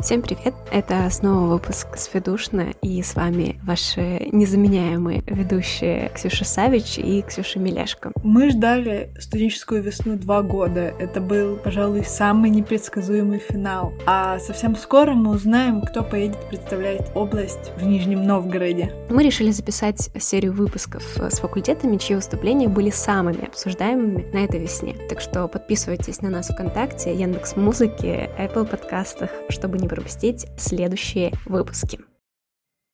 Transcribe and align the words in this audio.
Всем 0.00 0.22
привет! 0.22 0.54
Это 0.70 1.10
снова 1.10 1.54
выпуск 1.54 1.96
«Сведушно», 1.96 2.68
и 2.82 3.02
с 3.02 3.16
вами 3.16 3.58
ваши 3.64 4.28
незаменяемые 4.30 5.24
ведущие 5.26 6.12
Ксюша 6.14 6.44
Савич 6.44 6.98
и 6.98 7.20
Ксюша 7.22 7.58
Милешко. 7.58 8.12
Мы 8.22 8.50
ждали 8.50 9.12
студенческую 9.18 9.82
весну 9.82 10.14
два 10.14 10.42
года. 10.42 10.94
Это 11.00 11.20
был, 11.20 11.56
пожалуй, 11.56 12.04
самый 12.04 12.50
непредсказуемый 12.50 13.40
финал. 13.40 13.92
А 14.06 14.38
совсем 14.38 14.76
скоро 14.76 15.14
мы 15.14 15.32
узнаем, 15.32 15.82
кто 15.82 16.04
поедет 16.04 16.48
представлять 16.48 17.10
область 17.16 17.72
в 17.76 17.82
Нижнем 17.84 18.22
Новгороде. 18.22 18.94
Мы 19.10 19.24
решили 19.24 19.50
записать 19.50 20.10
серию 20.20 20.52
выпусков 20.52 21.02
с 21.16 21.40
факультетами, 21.40 21.96
чьи 21.96 22.14
выступления 22.14 22.68
были 22.68 22.90
самыми 22.90 23.48
обсуждаемыми 23.48 24.30
на 24.32 24.44
этой 24.44 24.60
весне. 24.60 24.94
Так 25.08 25.20
что 25.20 25.48
подписывайтесь 25.48 26.22
на 26.22 26.30
нас 26.30 26.50
ВКонтакте, 26.50 27.12
Яндекс 27.12 27.56
Музыки, 27.56 28.30
Apple 28.38 28.64
подкастах, 28.64 29.30
чтобы 29.48 29.76
не 29.78 29.87
пропустить 29.88 30.46
следующие 30.58 31.32
выпуски. 31.46 32.00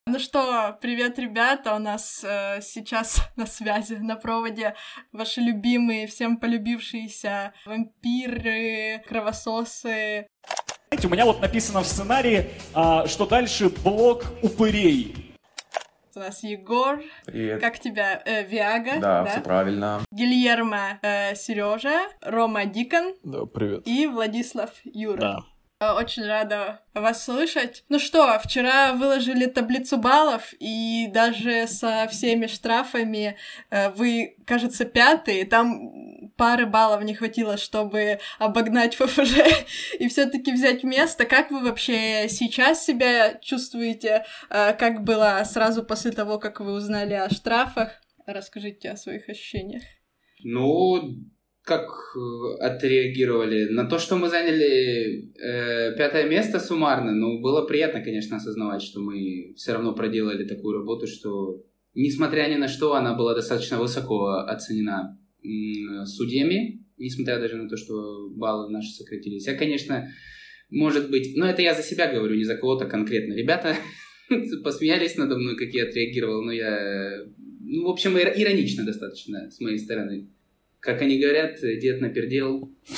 Ну 0.06 0.18
что, 0.18 0.76
привет, 0.82 1.18
ребята! 1.18 1.74
У 1.74 1.78
нас 1.78 2.22
э, 2.22 2.60
сейчас 2.60 3.26
на 3.36 3.46
связи, 3.46 3.94
на 3.94 4.16
проводе 4.16 4.74
ваши 5.12 5.40
любимые, 5.40 6.06
всем 6.06 6.36
полюбившиеся 6.36 7.54
вампиры, 7.64 9.02
кровососы. 9.08 10.26
Знаете, 10.90 11.08
у 11.08 11.10
меня 11.10 11.24
вот 11.24 11.40
написано 11.40 11.80
в 11.80 11.86
сценарии, 11.86 12.50
а, 12.74 13.06
что 13.06 13.26
дальше 13.26 13.70
блок 13.82 14.26
упырей. 14.42 15.34
У 16.14 16.20
нас 16.20 16.44
Егор. 16.44 17.02
Привет. 17.24 17.60
Как 17.60 17.80
тебя? 17.80 18.22
Э, 18.24 18.44
Виага. 18.44 19.00
Да, 19.00 19.24
все 19.24 19.40
правильно. 19.40 20.02
Гильермо 20.12 21.00
э, 21.02 21.34
Сережа, 21.34 22.08
Рома 22.20 22.66
Дикон 22.66 23.14
Да, 23.24 23.46
привет. 23.46 23.82
и 23.88 24.06
Владислав 24.06 24.70
Юра. 24.84 25.20
Да. 25.20 25.44
Э, 25.84 25.92
Очень 25.92 26.24
рада 26.26 26.80
вас 26.94 27.24
слышать. 27.24 27.84
Ну 27.88 27.98
что, 27.98 28.38
вчера 28.38 28.92
выложили 28.92 29.46
таблицу 29.46 29.96
баллов, 29.98 30.54
и 30.58 31.08
даже 31.12 31.66
со 31.66 32.06
всеми 32.10 32.46
штрафами 32.46 33.36
э, 33.70 33.90
вы, 33.90 34.36
кажется, 34.46 34.84
пятые. 34.84 35.44
Там 35.44 36.30
пары 36.36 36.66
баллов 36.66 37.02
не 37.04 37.14
хватило, 37.14 37.56
чтобы 37.56 38.18
обогнать 38.38 38.94
ФФЖ 38.96 39.34
и 39.98 40.08
все 40.08 40.26
таки 40.26 40.52
взять 40.52 40.84
место. 40.84 41.24
Как 41.24 41.50
вы 41.50 41.60
вообще 41.62 42.28
сейчас 42.28 42.84
себя 42.84 43.34
чувствуете? 43.34 44.24
Э, 44.50 44.72
Как 44.72 45.02
было 45.04 45.42
сразу 45.44 45.84
после 45.84 46.12
того, 46.12 46.38
как 46.38 46.60
вы 46.60 46.72
узнали 46.72 47.14
о 47.14 47.28
штрафах? 47.30 48.00
Расскажите 48.26 48.90
о 48.90 48.96
своих 48.96 49.28
ощущениях. 49.28 49.82
Ну, 50.42 51.16
как 51.64 51.88
э, 52.14 52.56
отреагировали? 52.60 53.70
На 53.70 53.84
то, 53.84 53.98
что 53.98 54.16
мы 54.16 54.28
заняли 54.28 55.32
э, 55.34 55.96
пятое 55.96 56.28
место 56.28 56.60
суммарно, 56.60 57.12
ну, 57.12 57.40
было 57.40 57.66
приятно, 57.66 58.02
конечно, 58.02 58.36
осознавать, 58.36 58.82
что 58.82 59.00
мы 59.00 59.54
все 59.56 59.72
равно 59.72 59.94
проделали 59.94 60.46
такую 60.46 60.78
работу, 60.78 61.06
что, 61.06 61.64
несмотря 61.94 62.48
ни 62.48 62.56
на 62.56 62.68
что, 62.68 62.94
она 62.94 63.14
была 63.14 63.34
достаточно 63.34 63.78
высоко 63.78 64.44
оценена 64.46 65.18
м, 65.42 66.04
судьями, 66.04 66.84
несмотря 66.98 67.40
даже 67.40 67.56
на 67.56 67.68
то, 67.68 67.78
что 67.78 68.28
баллы 68.28 68.70
наши 68.70 68.90
сократились. 68.90 69.46
Я, 69.46 69.54
конечно, 69.54 70.06
может 70.68 71.10
быть... 71.10 71.32
Ну, 71.34 71.46
это 71.46 71.62
я 71.62 71.74
за 71.74 71.82
себя 71.82 72.12
говорю, 72.12 72.36
не 72.36 72.44
за 72.44 72.56
кого-то 72.56 72.84
конкретно. 72.84 73.32
Ребята 73.32 73.74
посмеялись 74.64 75.16
надо 75.16 75.38
мной, 75.38 75.56
как 75.56 75.68
я 75.72 75.84
отреагировал, 75.84 76.42
но 76.42 76.52
я... 76.52 77.24
Ну, 77.66 77.86
в 77.86 77.90
общем, 77.90 78.18
ир- 78.18 78.34
иронично 78.36 78.84
достаточно 78.84 79.50
с 79.50 79.60
моей 79.60 79.78
стороны. 79.78 80.28
Как 80.84 81.00
они 81.00 81.18
говорят, 81.18 81.60
дед 81.62 82.02
напердел 82.02 82.70
э, 82.90 82.92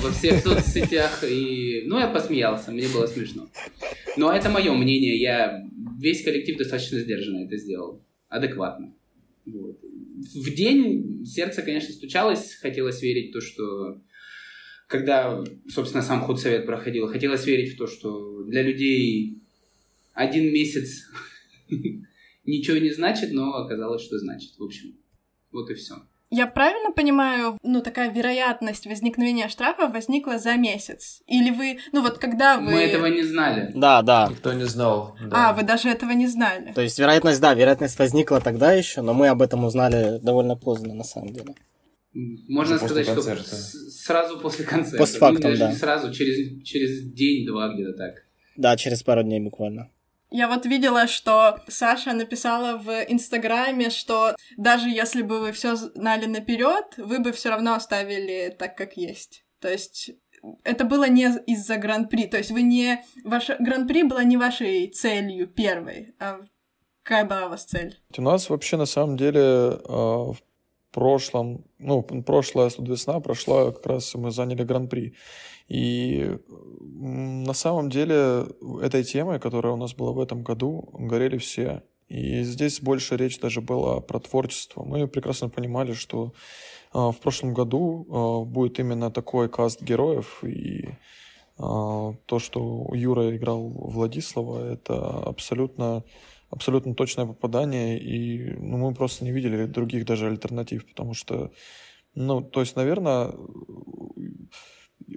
во 0.00 0.10
всех 0.10 0.40
соцсетях. 0.40 1.22
И... 1.22 1.84
Ну, 1.86 2.00
я 2.00 2.08
посмеялся, 2.08 2.72
мне 2.72 2.88
было 2.88 3.06
смешно. 3.06 3.48
Но 4.16 4.32
это 4.32 4.50
мое 4.50 4.72
мнение. 4.72 5.16
Я 5.16 5.64
весь 6.00 6.24
коллектив 6.24 6.58
достаточно 6.58 6.98
сдержанно 6.98 7.44
это 7.44 7.56
сделал. 7.58 8.02
Адекватно. 8.28 8.92
Вот. 9.46 9.78
В 9.82 10.52
день 10.52 11.24
сердце, 11.24 11.62
конечно, 11.62 11.94
стучалось. 11.94 12.54
Хотелось 12.54 13.00
верить 13.02 13.30
в 13.30 13.34
то, 13.34 13.40
что... 13.40 14.02
Когда, 14.88 15.44
собственно, 15.68 16.02
сам 16.02 16.22
худсовет 16.22 16.66
проходил, 16.66 17.06
хотелось 17.06 17.46
верить 17.46 17.74
в 17.74 17.78
то, 17.78 17.86
что 17.86 18.42
для 18.42 18.62
людей 18.62 19.38
один 20.12 20.52
месяц 20.52 21.08
ничего 22.44 22.78
не 22.78 22.90
значит, 22.90 23.32
но 23.32 23.54
оказалось, 23.54 24.02
что 24.02 24.18
значит. 24.18 24.58
В 24.58 24.64
общем, 24.64 24.96
вот 25.52 25.70
и 25.70 25.74
все. 25.74 26.02
Я 26.36 26.46
правильно 26.48 26.90
понимаю, 26.90 27.58
ну, 27.62 27.80
такая 27.80 28.10
вероятность 28.10 28.86
возникновения 28.86 29.48
штрафа 29.48 29.86
возникла 29.86 30.38
за 30.38 30.54
месяц? 30.56 31.22
Или 31.28 31.50
вы, 31.50 31.78
ну, 31.92 32.02
вот 32.02 32.18
когда 32.18 32.56
вы... 32.56 32.72
Мы 32.72 32.80
этого 32.80 33.06
не 33.06 33.22
знали. 33.22 33.70
Да, 33.74 34.02
да. 34.02 34.26
Никто 34.30 34.52
не 34.52 34.64
знал. 34.64 35.16
да. 35.30 35.50
А, 35.50 35.52
вы 35.52 35.62
даже 35.62 35.88
этого 35.88 36.10
не 36.10 36.26
знали? 36.26 36.72
То 36.72 36.80
есть 36.82 36.98
вероятность, 36.98 37.40
да, 37.40 37.54
вероятность 37.54 37.96
возникла 38.00 38.40
тогда 38.40 38.72
еще, 38.72 39.00
но 39.02 39.14
мы 39.14 39.28
об 39.28 39.42
этом 39.42 39.64
узнали 39.64 40.18
довольно 40.18 40.56
поздно, 40.56 40.92
на 40.94 41.04
самом 41.04 41.32
деле. 41.32 41.54
Можно 42.48 42.78
после 42.78 42.88
сказать, 42.88 43.06
что 43.06 43.14
концерта. 43.14 43.54
с- 43.56 44.02
сразу 44.04 44.40
после 44.40 44.64
концерта. 44.64 44.98
Постфактум, 44.98 45.36
Ну, 45.42 45.48
даже 45.50 45.58
да. 45.60 45.70
не 45.70 45.76
сразу, 45.76 46.12
через, 46.12 46.64
через 46.64 47.12
день-два 47.12 47.74
где-то 47.74 47.92
так. 47.92 48.14
Да, 48.56 48.76
через 48.76 49.02
пару 49.04 49.22
дней 49.22 49.40
буквально. 49.40 49.88
Я 50.36 50.48
вот 50.48 50.66
видела, 50.66 51.06
что 51.06 51.60
Саша 51.68 52.12
написала 52.12 52.76
в 52.76 52.90
Инстаграме, 53.04 53.88
что 53.88 54.34
даже 54.56 54.90
если 54.90 55.22
бы 55.22 55.38
вы 55.38 55.52
все 55.52 55.76
знали 55.76 56.26
наперед, 56.26 56.86
вы 56.96 57.20
бы 57.20 57.30
все 57.30 57.50
равно 57.50 57.74
оставили 57.74 58.52
так, 58.58 58.76
как 58.76 58.96
есть. 58.96 59.44
То 59.60 59.68
есть 59.68 60.10
это 60.64 60.84
было 60.84 61.08
не 61.08 61.26
из-за 61.46 61.76
гран-при. 61.76 62.26
То 62.26 62.38
есть 62.38 62.50
вы 62.50 62.62
не... 62.62 63.04
Ваше 63.22 63.56
гран-при 63.60 64.02
была 64.02 64.24
не 64.24 64.36
вашей 64.36 64.88
целью 64.88 65.46
первой, 65.46 66.16
а 66.18 66.40
какая 67.04 67.26
была 67.26 67.46
у 67.46 67.50
вас 67.50 67.62
цель? 67.62 67.96
У 68.18 68.22
нас 68.22 68.50
вообще 68.50 68.76
на 68.76 68.86
самом 68.86 69.16
деле 69.16 69.40
э, 69.40 69.76
в 69.86 70.36
прошлом, 70.94 71.64
ну, 71.78 72.02
прошлая 72.02 72.70
студвесна 72.70 73.20
прошла, 73.20 73.72
как 73.72 73.86
раз 73.86 74.14
мы 74.14 74.30
заняли 74.30 74.62
гран-при. 74.62 75.14
И 75.68 76.38
на 76.90 77.52
самом 77.54 77.90
деле 77.90 78.46
этой 78.82 79.02
темой, 79.02 79.40
которая 79.40 79.72
у 79.72 79.76
нас 79.76 79.94
была 79.94 80.12
в 80.12 80.20
этом 80.20 80.42
году, 80.42 80.88
горели 80.92 81.38
все. 81.38 81.82
И 82.08 82.42
здесь 82.42 82.80
больше 82.80 83.16
речь 83.16 83.40
даже 83.40 83.60
была 83.60 84.00
про 84.00 84.20
творчество. 84.20 84.84
Мы 84.84 85.08
прекрасно 85.08 85.48
понимали, 85.48 85.94
что 85.94 86.32
э, 86.92 86.98
в 86.98 87.16
прошлом 87.20 87.54
году 87.54 88.06
э, 88.06 88.50
будет 88.50 88.78
именно 88.78 89.10
такой 89.10 89.48
каст 89.48 89.82
героев, 89.82 90.44
и 90.44 90.84
э, 90.86 90.92
то, 91.58 92.38
что 92.38 92.90
Юра 92.92 93.34
играл 93.34 93.68
Владислава, 93.68 94.72
это 94.74 94.94
абсолютно 95.26 96.04
абсолютно 96.54 96.94
точное 96.94 97.26
попадание, 97.26 97.98
и 97.98 98.54
ну, 98.54 98.78
мы 98.78 98.94
просто 98.94 99.24
не 99.24 99.32
видели 99.32 99.66
других 99.66 100.06
даже 100.06 100.28
альтернатив, 100.28 100.86
потому 100.86 101.12
что, 101.14 101.50
ну, 102.14 102.42
то 102.42 102.60
есть, 102.60 102.76
наверное, 102.76 103.32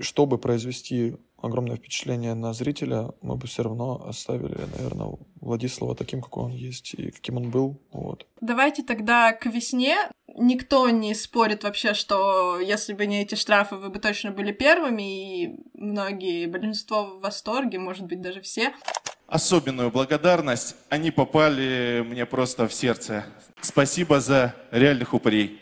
чтобы 0.02 0.38
произвести 0.38 1.16
огромное 1.38 1.78
впечатление 1.78 2.34
на 2.34 2.54
зрителя, 2.54 3.12
мы 3.22 3.36
бы 3.36 3.46
все 3.48 3.64
равно 3.64 4.04
оставили, 4.08 4.58
наверное, 4.76 5.18
Владислава 5.40 5.96
таким, 5.96 6.22
какой 6.22 6.46
он 6.46 6.52
есть 6.52 6.96
и 6.96 7.12
каким 7.12 7.38
он 7.38 7.52
был, 7.52 7.80
вот. 7.92 8.26
Давайте 8.42 8.84
тогда 8.84 9.34
к 9.34 9.46
весне. 9.46 9.96
Никто 10.36 10.90
не 10.90 11.14
спорит 11.14 11.64
вообще, 11.64 11.94
что 11.94 12.60
если 12.60 12.94
бы 12.94 13.06
не 13.06 13.22
эти 13.22 13.36
штрафы, 13.36 13.76
вы 13.76 13.90
бы 13.90 14.00
точно 14.00 14.32
были 14.32 14.52
первыми, 14.52 15.44
и 15.44 15.60
многие, 15.74 16.48
большинство 16.48 17.06
в 17.06 17.22
восторге, 17.22 17.80
может 17.80 18.06
быть, 18.06 18.22
даже 18.22 18.42
все. 18.42 18.74
Особенную 19.28 19.92
благодарность. 19.92 20.76
Они 20.90 21.12
попали 21.12 22.04
мне 22.08 22.26
просто 22.26 22.68
в 22.68 22.74
сердце. 22.74 23.26
Спасибо 23.62 24.20
за 24.20 24.56
реальных 24.72 25.14
упырей. 25.14 25.62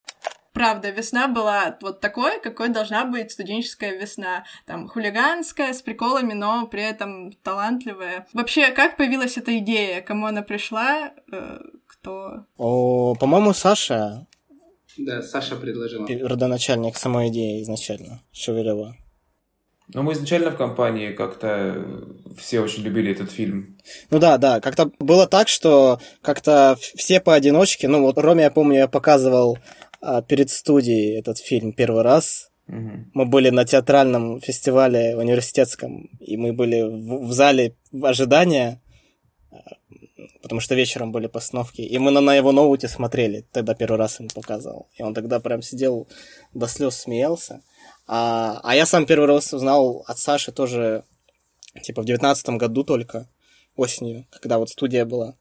Правда, 0.54 0.90
весна 0.90 1.28
была 1.28 1.78
вот 1.82 2.00
такой, 2.00 2.40
какой 2.40 2.70
должна 2.70 3.04
быть 3.04 3.32
студенческая 3.32 3.98
весна. 4.00 4.46
Там 4.66 4.88
хулиганская, 4.88 5.74
с 5.74 5.82
приколами, 5.82 6.32
но 6.32 6.66
при 6.68 6.82
этом 6.82 7.34
талантливая. 7.44 8.26
Вообще, 8.32 8.72
как 8.72 8.96
появилась 8.96 9.38
эта 9.38 9.58
идея? 9.58 10.02
Кому 10.02 10.28
она 10.28 10.44
пришла? 10.44 11.12
Э, 11.30 11.58
Кто? 11.88 12.46
О, 12.58 13.16
по-моему, 13.16 13.52
Саша, 13.54 14.28
Да, 14.98 15.22
Саша 15.24 15.58
предложила. 15.58 16.08
родоначальник 16.08 16.96
самой 16.96 17.28
идеи 17.28 17.62
изначально, 17.64 18.22
Шевелева. 18.32 18.96
Но 19.94 20.02
мы 20.02 20.14
изначально 20.14 20.52
в 20.52 20.58
компании 20.58 21.12
как-то 21.12 22.08
все 22.38 22.60
очень 22.60 22.84
любили 22.84 23.12
этот 23.12 23.32
фильм. 23.32 23.78
Ну 24.10 24.20
да, 24.20 24.38
да, 24.38 24.60
как-то 24.60 24.92
было 25.00 25.28
так, 25.28 25.48
что 25.48 26.00
как-то 26.22 26.76
все 26.80 27.20
поодиночке, 27.20 27.88
ну 27.88 28.02
вот 28.02 28.18
Роме, 28.18 28.44
я 28.44 28.52
помню, 28.52 28.78
я 28.78 28.88
показывал 28.88 29.60
а, 30.02 30.22
перед 30.22 30.50
студией 30.50 31.20
этот 31.20 31.38
фильм 31.38 31.72
первый 31.72 32.02
раз. 32.02 32.50
Мгм. 32.68 33.12
Мы 33.14 33.26
были 33.26 33.52
на 33.52 33.64
театральном 33.64 34.42
фестивале 34.42 35.16
университетском, 35.16 36.10
и 36.20 36.36
мы 36.36 36.52
были 36.54 36.82
в, 36.82 37.28
в 37.28 37.32
зале 37.32 37.76
в 37.92 38.06
ожидания, 38.06 38.82
а, 39.52 39.58
потому 40.42 40.62
что 40.62 40.74
вечером 40.74 41.12
были 41.12 41.28
постановки, 41.28 41.82
и 41.82 41.98
мы 42.00 42.10
на, 42.10 42.22
на 42.22 42.34
его 42.34 42.52
ноуте 42.52 42.88
смотрели, 42.88 43.46
тогда 43.52 43.76
первый 43.76 43.98
раз 43.98 44.20
ему 44.20 44.30
показывал. 44.34 44.90
И 44.96 45.04
он 45.04 45.14
тогда 45.14 45.40
прям 45.40 45.62
сидел 45.62 46.08
до 46.56 46.68
слез 46.68 46.96
смеялся. 46.96 47.62
А, 48.08 48.60
а 48.64 48.76
я 48.76 48.86
сам 48.86 49.06
первый 49.06 49.26
раз 49.26 49.54
узнал 49.54 50.04
от 50.08 50.20
Саши 50.20 50.52
тоже 50.52 51.04
типа 51.82 52.02
в 52.02 52.06
девятнадцатом 52.06 52.58
году 52.58 52.84
только, 52.84 53.28
осенью, 53.76 54.26
когда 54.32 54.58
вот 54.58 54.70
студия 54.70 55.06
была. 55.06 55.36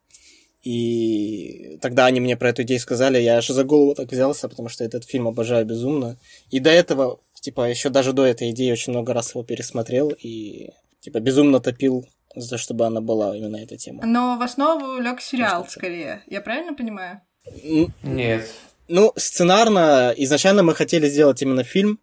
И 0.62 1.78
тогда 1.82 2.06
они 2.06 2.20
мне 2.20 2.37
про 2.37 2.49
эту 2.49 2.62
идею 2.62 2.81
сказали, 2.81 3.20
я 3.20 3.37
аж 3.37 3.49
за 3.49 3.64
голову 3.64 3.94
так 3.94 4.11
взялся, 4.11 4.49
потому 4.49 4.70
что 4.70 4.82
этот 4.82 5.05
фильм 5.05 5.28
обожаю 5.28 5.66
безумно. 5.66 6.16
И 6.50 6.58
до 6.58 6.70
этого, 6.70 7.20
типа, 7.40 7.69
еще 7.69 7.90
даже 7.90 8.14
до 8.14 8.25
этой 8.25 8.50
идеи 8.50 8.72
очень 8.72 8.93
много 8.93 9.12
раз 9.12 9.34
его 9.34 9.44
пересмотрел 9.44 10.11
и, 10.19 10.70
типа, 11.00 11.20
безумно 11.20 11.61
топил 11.61 12.06
за 12.34 12.58
чтобы 12.58 12.87
она 12.87 13.00
была 13.00 13.37
именно 13.37 13.56
эта 13.56 13.76
тема. 13.76 14.05
Но 14.05 14.37
в 14.38 14.43
основу 14.43 14.99
лег 14.99 15.20
сериал, 15.20 15.66
скорее. 15.69 16.25
Я 16.26 16.40
правильно 16.40 16.75
понимаю? 16.75 17.20
Нет. 18.02 18.49
Ну, 18.88 19.12
сценарно 19.16 20.12
изначально 20.16 20.62
мы 20.62 20.75
хотели 20.75 21.08
сделать 21.08 21.40
именно 21.43 21.62
фильм, 21.62 22.00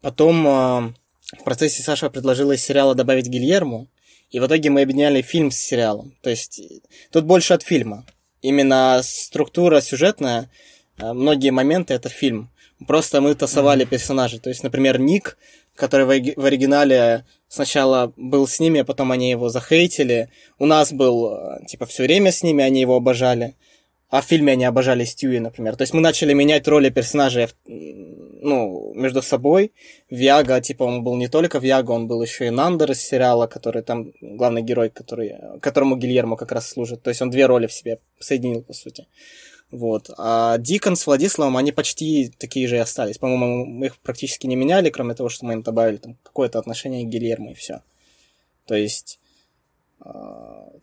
потом 0.00 0.46
э, 0.46 0.92
в 1.38 1.44
процессе 1.44 1.82
Саша 1.82 2.10
предложила 2.10 2.52
из 2.52 2.62
сериала 2.62 2.94
добавить 2.94 3.26
Гильермо, 3.26 3.86
и 4.30 4.40
в 4.40 4.46
итоге 4.46 4.70
мы 4.70 4.82
объединяли 4.82 5.22
фильм 5.22 5.50
с 5.50 5.56
сериалом. 5.56 6.14
То 6.22 6.30
есть 6.30 6.60
тут 7.10 7.24
больше 7.24 7.54
от 7.54 7.62
фильма. 7.62 8.04
Именно 8.42 9.00
структура 9.02 9.80
сюжетная, 9.80 10.50
э, 10.98 11.12
многие 11.12 11.50
моменты 11.50 11.94
это 11.94 12.08
фильм. 12.08 12.50
Просто 12.86 13.20
мы 13.20 13.34
тасовали 13.34 13.84
персонажей. 13.84 14.38
То 14.38 14.50
есть, 14.50 14.62
например, 14.62 15.00
Ник, 15.00 15.36
который 15.74 16.06
в, 16.06 16.40
в 16.40 16.44
оригинале 16.44 17.24
сначала 17.48 18.12
был 18.16 18.46
с 18.46 18.60
ними, 18.60 18.80
а 18.80 18.84
потом 18.84 19.10
они 19.10 19.30
его 19.30 19.48
захейтили. 19.48 20.30
У 20.58 20.66
нас 20.66 20.92
был, 20.92 21.34
э, 21.34 21.66
типа, 21.66 21.86
все 21.86 22.04
время 22.04 22.30
с 22.30 22.42
ними, 22.42 22.62
они 22.62 22.80
его 22.80 22.96
обожали. 22.96 23.56
А 24.10 24.22
в 24.22 24.24
фильме 24.24 24.52
они 24.52 24.64
обожали 24.64 25.04
Стюи, 25.04 25.38
например. 25.38 25.76
То 25.76 25.82
есть 25.82 25.92
мы 25.92 26.00
начали 26.00 26.32
менять 26.32 26.66
роли 26.66 26.88
персонажей 26.88 27.48
ну, 27.66 28.92
между 28.94 29.20
собой. 29.20 29.72
Виага, 30.08 30.60
типа, 30.60 30.84
он 30.84 31.04
был 31.04 31.16
не 31.16 31.28
только 31.28 31.58
Виага, 31.58 31.90
он 31.90 32.06
был 32.06 32.22
еще 32.22 32.46
и 32.46 32.50
Нандер 32.50 32.92
из 32.92 33.02
сериала, 33.02 33.46
который 33.46 33.82
там 33.82 34.12
главный 34.20 34.62
герой, 34.62 34.88
который, 34.88 35.34
которому 35.60 35.96
Гильермо 35.96 36.36
как 36.36 36.52
раз 36.52 36.68
служит. 36.68 37.02
То 37.02 37.10
есть 37.10 37.20
он 37.20 37.30
две 37.30 37.46
роли 37.46 37.66
в 37.66 37.72
себе 37.72 37.98
соединил, 38.18 38.62
по 38.62 38.72
сути. 38.72 39.06
Вот. 39.70 40.10
А 40.16 40.56
Дикон 40.56 40.96
с 40.96 41.06
Владиславом, 41.06 41.58
они 41.58 41.72
почти 41.72 42.32
такие 42.38 42.66
же 42.66 42.76
и 42.76 42.80
остались. 42.80 43.18
По-моему, 43.18 43.66
мы 43.66 43.86
их 43.86 43.98
практически 43.98 44.46
не 44.46 44.56
меняли, 44.56 44.88
кроме 44.88 45.14
того, 45.14 45.28
что 45.28 45.44
мы 45.44 45.52
им 45.54 45.62
добавили 45.62 45.98
там 45.98 46.16
какое-то 46.22 46.58
отношение 46.58 47.04
к 47.04 47.08
Гильермо 47.08 47.50
и 47.50 47.54
все. 47.54 47.82
То 48.64 48.74
есть 48.74 49.18
э, 50.02 50.10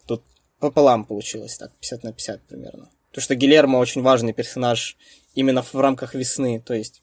тут 0.05 0.21
пополам 0.59 1.05
получилось 1.05 1.57
так, 1.57 1.71
50 1.79 2.03
на 2.03 2.13
50 2.13 2.41
примерно. 2.43 2.89
То, 3.15 3.21
что 3.21 3.33
Гильермо 3.33 3.77
очень 3.77 4.01
важный 4.01 4.33
персонаж 4.33 4.97
именно 5.35 5.63
в 5.63 5.73
рамках 5.73 6.15
весны. 6.15 6.59
То 6.59 6.73
есть, 6.73 7.01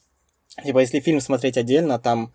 типа, 0.63 0.81
если 0.81 1.01
фильм 1.01 1.23
смотреть 1.23 1.57
отдельно, 1.57 1.99
там 1.99 2.35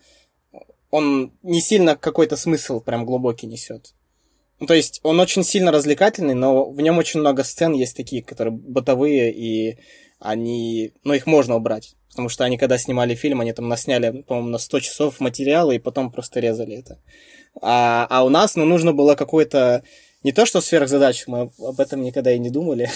он 0.89 1.31
не 1.44 1.62
сильно 1.62 1.95
какой-то 1.95 2.38
смысл 2.38 2.81
прям 2.81 3.06
глубокий 3.06 3.45
несет. 3.45 3.94
Ну, 4.59 4.65
то 4.65 4.74
есть, 4.74 5.00
он 5.03 5.19
очень 5.19 5.44
сильно 5.44 5.71
развлекательный, 5.71 6.33
но 6.33 6.68
в 6.68 6.81
нем 6.81 6.97
очень 6.97 7.19
много 7.19 7.44
сцен 7.44 7.74
есть 7.74 7.95
такие, 7.95 8.24
которые 8.24 8.51
бытовые, 8.51 9.31
и 9.31 9.77
они, 10.19 10.94
ну, 11.03 11.13
их 11.13 11.27
можно 11.27 11.56
убрать. 11.56 11.94
Потому 12.09 12.29
что 12.29 12.45
они, 12.45 12.57
когда 12.57 12.79
снимали 12.79 13.13
фильм, 13.13 13.41
они 13.41 13.53
там 13.53 13.68
насняли, 13.68 14.24
по-моему, 14.24 14.50
на 14.50 14.57
100 14.57 14.79
часов 14.79 15.19
материала, 15.19 15.69
и 15.69 15.77
потом 15.77 16.12
просто 16.12 16.39
резали 16.39 16.77
это. 16.77 17.00
А, 17.62 18.07
а 18.09 18.24
у 18.24 18.29
нас, 18.29 18.56
ну, 18.56 18.65
нужно 18.65 18.91
было 18.91 19.13
какой-то 19.13 19.83
не 20.24 20.31
то, 20.31 20.46
что 20.46 20.62
сверхзадача, 20.62 21.30
мы 21.30 21.52
об 21.60 21.80
этом 21.80 22.02
никогда 22.02 22.31
и 22.31 22.40
не 22.40 22.50
думали. 22.50 22.90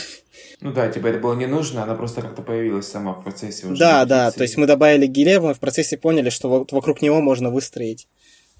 Ну 0.59 0.73
да, 0.73 0.91
типа 0.91 1.07
это 1.07 1.19
было 1.19 1.33
не 1.33 1.47
нужно, 1.47 1.83
она 1.83 1.95
просто 1.95 2.21
как-то 2.21 2.41
появилась 2.41 2.87
сама 2.87 3.13
в 3.13 3.23
процессе. 3.23 3.67
Уже 3.67 3.79
да, 3.79 4.05
да, 4.05 4.31
то 4.31 4.43
есть 4.43 4.57
мы 4.57 4.67
добавили 4.67 5.07
Гилев, 5.07 5.43
мы 5.43 5.53
в 5.53 5.59
процессе 5.59 5.97
поняли, 5.97 6.29
что 6.29 6.49
вот 6.49 6.71
вокруг 6.71 7.01
него 7.01 7.21
можно 7.21 7.49
выстроить 7.49 8.07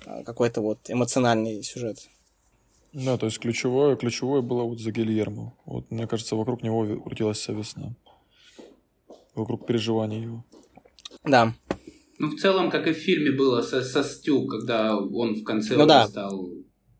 а, 0.05 0.23
какой-то 0.23 0.61
вот 0.61 0.79
эмоциональный 0.89 1.63
сюжет. 1.63 1.97
Да, 2.93 3.17
то 3.17 3.27
есть 3.27 3.39
ключевое, 3.39 3.95
ключевое 3.95 4.41
было 4.41 4.63
вот 4.63 4.79
за 4.79 4.91
Гильермо. 4.91 5.53
Вот, 5.65 5.89
мне 5.91 6.07
кажется, 6.07 6.35
вокруг 6.35 6.61
него 6.61 6.85
крутилась 7.01 7.37
вся 7.37 7.53
весна. 7.53 7.95
Вокруг 9.33 9.65
переживаний 9.65 10.23
его. 10.23 10.45
Да. 11.23 11.53
Ну, 12.19 12.29
в 12.31 12.39
целом, 12.39 12.69
как 12.69 12.87
и 12.87 12.93
в 12.93 12.97
фильме 12.97 13.31
было 13.31 13.61
со, 13.61 13.81
со 13.81 14.03
Стю, 14.03 14.45
когда 14.45 14.97
он 14.97 15.35
в 15.35 15.43
конце 15.43 15.75
ну, 15.75 15.85
да. 15.85 16.07
стал 16.07 16.49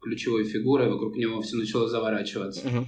ключевой 0.02 0.44
фигурой, 0.46 0.90
вокруг 0.90 1.16
него 1.16 1.42
все 1.42 1.56
начало 1.56 1.88
заворачиваться. 1.88 2.68
Угу. 2.68 2.88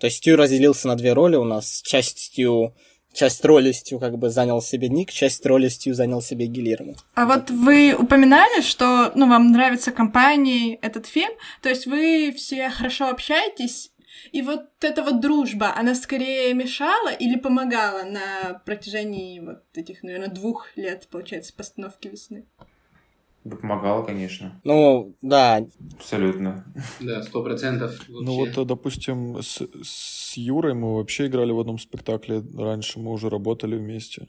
То 0.00 0.06
есть 0.06 0.18
Стю 0.18 0.36
разделился 0.36 0.88
на 0.88 0.96
две 0.96 1.12
роли 1.12 1.36
у 1.36 1.44
нас. 1.44 1.82
Часть 1.84 2.18
Стю 2.18 2.74
часть 3.12 3.44
роли 3.44 3.72
Стю 3.72 3.98
как 3.98 4.18
бы 4.18 4.30
занял 4.30 4.62
себе 4.62 4.88
Ник, 4.88 5.10
часть 5.10 5.44
роли 5.44 5.68
Стю 5.68 5.94
занял 5.94 6.22
себе 6.22 6.46
Гильермо. 6.46 6.94
А 7.14 7.26
вот 7.26 7.50
вы 7.50 7.94
упоминали, 7.94 8.62
что 8.62 9.12
ну, 9.14 9.28
вам 9.28 9.50
нравится 9.50 9.90
компания, 9.90 10.76
этот 10.76 11.06
фильм, 11.06 11.32
то 11.62 11.68
есть 11.68 11.86
вы 11.86 12.32
все 12.36 12.70
хорошо 12.70 13.08
общаетесь, 13.08 13.90
и 14.32 14.42
вот 14.42 14.66
эта 14.80 15.02
вот 15.02 15.20
дружба, 15.20 15.74
она 15.76 15.94
скорее 15.94 16.52
мешала 16.54 17.10
или 17.10 17.38
помогала 17.38 18.04
на 18.04 18.60
протяжении 18.64 19.40
вот 19.40 19.64
этих, 19.74 20.02
наверное, 20.02 20.28
двух 20.28 20.76
лет, 20.76 21.08
получается, 21.10 21.52
постановки 21.56 22.08
весны? 22.08 22.46
Бы 23.48 23.56
помогало, 23.56 24.04
конечно. 24.04 24.60
Ну, 24.64 25.16
да. 25.22 25.66
Абсолютно. 25.96 26.64
Да, 27.00 27.22
сто 27.22 27.42
процентов. 27.42 28.00
Ну 28.08 28.34
вот, 28.34 28.66
допустим, 28.66 29.42
с, 29.42 29.62
с 29.82 30.36
Юрой 30.36 30.74
мы 30.74 30.96
вообще 30.96 31.26
играли 31.26 31.52
в 31.52 31.60
одном 31.60 31.78
спектакле 31.78 32.42
раньше, 32.54 33.00
мы 33.00 33.12
уже 33.12 33.28
работали 33.28 33.76
вместе. 33.76 34.28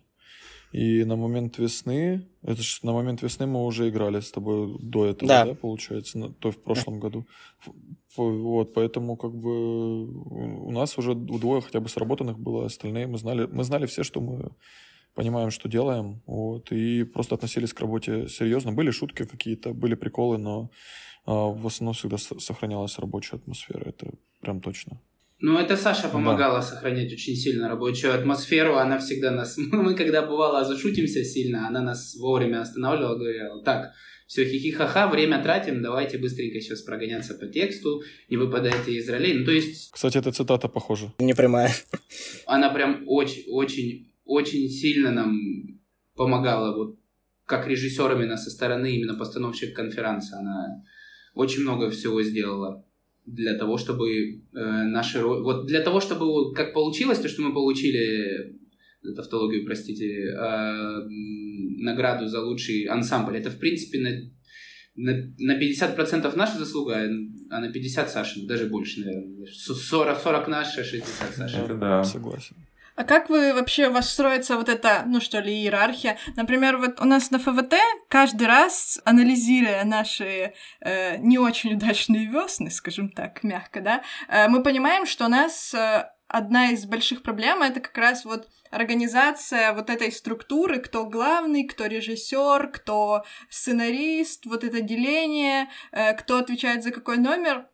И 0.72 1.04
на 1.04 1.16
момент 1.16 1.58
весны, 1.58 2.28
это 2.44 2.62
же 2.62 2.80
на 2.84 2.94
момент 2.94 3.24
весны 3.24 3.48
мы 3.48 3.66
уже 3.66 3.90
играли 3.90 4.20
с 4.20 4.32
тобой 4.32 4.78
до 4.80 5.08
этого, 5.08 5.28
да, 5.28 5.46
да 5.46 5.56
получается, 5.56 6.20
на, 6.20 6.32
то 6.32 6.52
в 6.52 6.62
прошлом 6.62 7.00
году. 7.00 7.26
Вот, 8.16 8.74
поэтому 8.74 9.18
как 9.18 9.34
бы 9.34 10.06
у 10.08 10.72
нас 10.72 10.98
уже 10.98 11.16
двое 11.16 11.62
хотя 11.62 11.80
бы 11.80 11.90
сработанных 11.90 12.38
было, 12.38 12.66
остальные 12.66 13.08
мы 13.08 13.18
знали, 13.18 13.48
мы 13.52 13.64
знали 13.64 13.88
все, 13.88 14.04
что 14.04 14.22
мы 14.22 14.52
понимаем, 15.20 15.52
что 15.52 15.68
делаем, 15.68 16.22
вот, 16.26 16.72
и 16.72 17.04
просто 17.04 17.36
относились 17.36 17.74
к 17.74 17.82
работе 17.82 18.30
серьезно. 18.30 18.72
Были 18.72 18.92
шутки 18.92 19.26
какие-то, 19.26 19.74
были 19.74 19.96
приколы, 19.96 20.38
но 20.38 20.72
э, 21.28 21.32
в 21.32 21.68
основном 21.68 21.94
всегда 21.94 22.18
сохранялась 22.18 22.98
рабочая 23.00 23.36
атмосфера, 23.36 23.90
это 23.90 24.08
прям 24.40 24.62
точно. 24.62 25.02
Ну, 25.42 25.58
это 25.60 25.76
Саша 25.76 26.08
помогала 26.08 26.60
да. 26.60 26.62
сохранять 26.62 27.12
очень 27.12 27.36
сильно 27.36 27.68
рабочую 27.68 28.14
атмосферу. 28.14 28.76
Она 28.78 28.98
всегда 28.98 29.32
нас... 29.32 29.58
Мы, 29.72 29.94
когда 29.94 30.22
бывало 30.22 30.64
зашутимся 30.64 31.26
сильно, 31.26 31.68
она 31.68 31.82
нас 31.82 32.16
вовремя 32.16 32.62
останавливала, 32.62 33.18
говорила, 33.18 33.62
так, 33.64 33.92
все, 34.26 34.46
хихи-ха-ха, 34.46 35.08
время 35.08 35.44
тратим, 35.44 35.82
давайте 35.82 36.18
быстренько 36.18 36.62
сейчас 36.62 36.82
прогоняться 36.82 37.34
по 37.34 37.48
тексту, 37.48 38.04
не 38.30 38.38
выпадайте 38.38 38.94
из 38.94 39.10
ролей. 39.10 39.34
Ну, 39.34 39.46
то 39.46 39.52
есть... 39.52 39.92
Кстати, 39.92 40.18
эта 40.18 40.32
цитата 40.32 40.70
похожа. 40.70 41.12
Не 41.20 41.34
прямая. 41.34 41.74
Она 42.46 42.70
прям 42.70 43.04
очень-очень 43.06 44.10
очень 44.30 44.70
сильно 44.70 45.12
нам 45.12 45.36
помогала, 46.16 46.76
вот 46.76 47.00
как 47.46 47.68
режиссер 47.68 48.12
именно 48.16 48.38
со 48.38 48.52
стороны, 48.52 48.96
именно 48.96 49.16
постановщик 49.16 49.76
конференции. 49.76 50.38
Она 50.38 50.84
очень 51.34 51.64
много 51.64 51.90
всего 51.90 52.22
сделала 52.22 52.86
для 53.26 53.58
того, 53.58 53.78
чтобы 53.78 54.08
э, 54.12 54.40
наши... 54.54 55.20
Вот 55.20 55.66
для 55.66 55.82
того, 55.82 56.00
чтобы 56.00 56.54
как 56.54 56.74
получилось, 56.74 57.20
то, 57.20 57.28
что 57.28 57.42
мы 57.42 57.54
получили 57.54 58.60
тавтологию, 59.16 59.66
простите, 59.66 60.06
э, 60.06 61.08
награду 61.82 62.28
за 62.28 62.42
лучший 62.42 62.84
ансамбль, 62.84 63.38
это, 63.38 63.50
в 63.50 63.58
принципе, 63.58 64.00
на, 64.00 64.12
на, 64.96 65.34
на 65.40 65.60
50% 65.60 66.36
наша 66.36 66.60
заслуга, 66.60 67.10
а 67.50 67.60
на 67.60 67.72
50% 67.72 68.08
Саши, 68.08 68.46
даже 68.46 68.68
больше, 68.68 69.00
наверное. 69.00 69.48
40, 69.48 70.20
40 70.20 70.48
наша, 70.48 70.84
60 70.84 71.36
Саша. 71.36 71.58
Это 71.58 71.76
да. 71.76 72.04
Согласен. 72.04 72.56
А 73.00 73.06
как 73.06 73.30
вы 73.30 73.54
вообще, 73.54 73.88
у 73.88 73.94
вас 73.94 74.12
строится 74.12 74.58
вот 74.58 74.68
эта, 74.68 75.04
ну 75.06 75.22
что 75.22 75.40
ли, 75.40 75.54
иерархия? 75.54 76.18
Например, 76.36 76.76
вот 76.76 77.00
у 77.00 77.06
нас 77.06 77.32
на 77.32 77.40
ФВТ 77.40 77.76
каждый 78.10 78.46
раз, 78.46 79.00
анализируя 79.06 79.86
наши 79.86 80.54
э, 80.82 81.16
не 81.20 81.38
очень 81.38 81.76
удачные 81.76 82.26
весны, 82.26 82.70
скажем 82.70 83.08
так, 83.08 83.42
мягко, 83.42 83.80
да, 83.80 84.02
э, 84.28 84.50
мы 84.50 84.62
понимаем, 84.62 85.06
что 85.06 85.28
у 85.28 85.30
нас 85.30 85.74
э, 85.74 86.10
одна 86.28 86.72
из 86.72 86.86
больших 86.86 87.24
проблем 87.24 87.62
это 87.62 87.80
как 87.80 87.98
раз 87.98 88.26
вот 88.26 88.50
организация 88.70 89.72
вот 89.72 89.90
этой 89.90 90.12
структуры, 90.12 90.80
кто 90.80 91.06
главный, 91.06 91.64
кто 91.64 91.86
режиссер, 91.86 92.68
кто 92.68 93.24
сценарист, 93.50 94.46
вот 94.46 94.66
это 94.66 94.82
деление, 94.82 95.70
э, 95.94 96.16
кто 96.16 96.38
отвечает 96.38 96.84
за 96.84 96.92
какой 96.92 97.18
номер. 97.18 97.66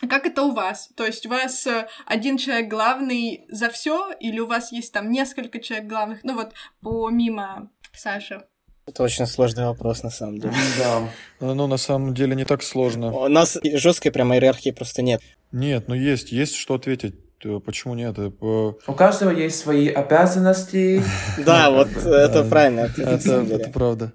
Как 0.08 0.26
это 0.26 0.42
у 0.42 0.52
вас? 0.52 0.90
То 0.96 1.04
есть 1.04 1.26
у 1.26 1.28
вас 1.28 1.66
э, 1.66 1.86
один 2.06 2.38
человек 2.38 2.68
главный 2.68 3.44
за 3.48 3.68
все, 3.70 4.10
или 4.20 4.40
у 4.40 4.46
вас 4.46 4.72
есть 4.72 4.92
там 4.92 5.10
несколько 5.10 5.58
человек 5.60 5.88
главных? 5.88 6.20
Ну 6.22 6.34
вот, 6.34 6.52
помимо 6.82 7.70
Саши. 7.92 8.42
Это 8.86 9.02
очень 9.02 9.26
сложный 9.26 9.66
вопрос, 9.66 10.02
на 10.02 10.10
самом 10.10 10.38
деле. 10.38 10.54
Да. 10.78 11.08
Ну, 11.40 11.66
на 11.66 11.76
самом 11.76 12.14
деле, 12.14 12.34
не 12.34 12.44
так 12.44 12.62
сложно. 12.62 13.12
У 13.12 13.28
нас 13.28 13.58
жесткой 13.62 14.10
прямо 14.10 14.34
иерархии 14.34 14.70
просто 14.70 15.02
нет. 15.02 15.20
Нет, 15.52 15.88
ну 15.88 15.94
есть, 15.94 16.32
есть 16.32 16.54
что 16.54 16.74
ответить. 16.74 17.14
Э, 17.44 17.60
почему 17.64 17.94
нет? 17.94 18.16
Э, 18.18 18.30
у 18.40 18.94
каждого 18.94 19.30
есть 19.30 19.58
свои 19.58 19.88
обязанности. 19.88 21.02
Да, 21.38 21.70
вот 21.70 21.88
это 21.88 22.44
правильно. 22.44 22.90
Это 22.96 23.70
правда. 23.72 24.12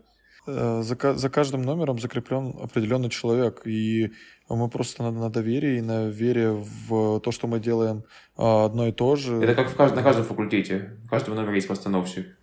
Э, 0.48 0.82
за, 0.82 1.14
за 1.16 1.30
каждым 1.30 1.62
номером 1.62 2.00
закреплен 2.00 2.56
определенный 2.62 3.10
человек, 3.10 3.62
и 3.66 4.12
мы 4.50 4.70
просто 4.70 5.04
на, 5.04 5.12
на 5.12 5.30
доверии, 5.30 5.82
на 5.82 6.08
вере 6.08 6.52
в 6.52 7.20
то, 7.20 7.32
что 7.32 7.48
мы 7.48 7.60
делаем 7.60 8.04
а, 8.38 8.66
одно 8.66 8.88
и 8.88 8.92
то 8.92 9.16
же. 9.16 9.42
Это 9.42 9.56
как 9.56 9.70
в 9.70 9.76
кажд... 9.76 9.96
на 9.96 10.04
каждом 10.04 10.26
факультете. 10.26 10.98
В 11.06 11.10
каждом 11.10 11.36
номере 11.36 11.56
есть 11.56 11.68
постановщик. 11.68 12.38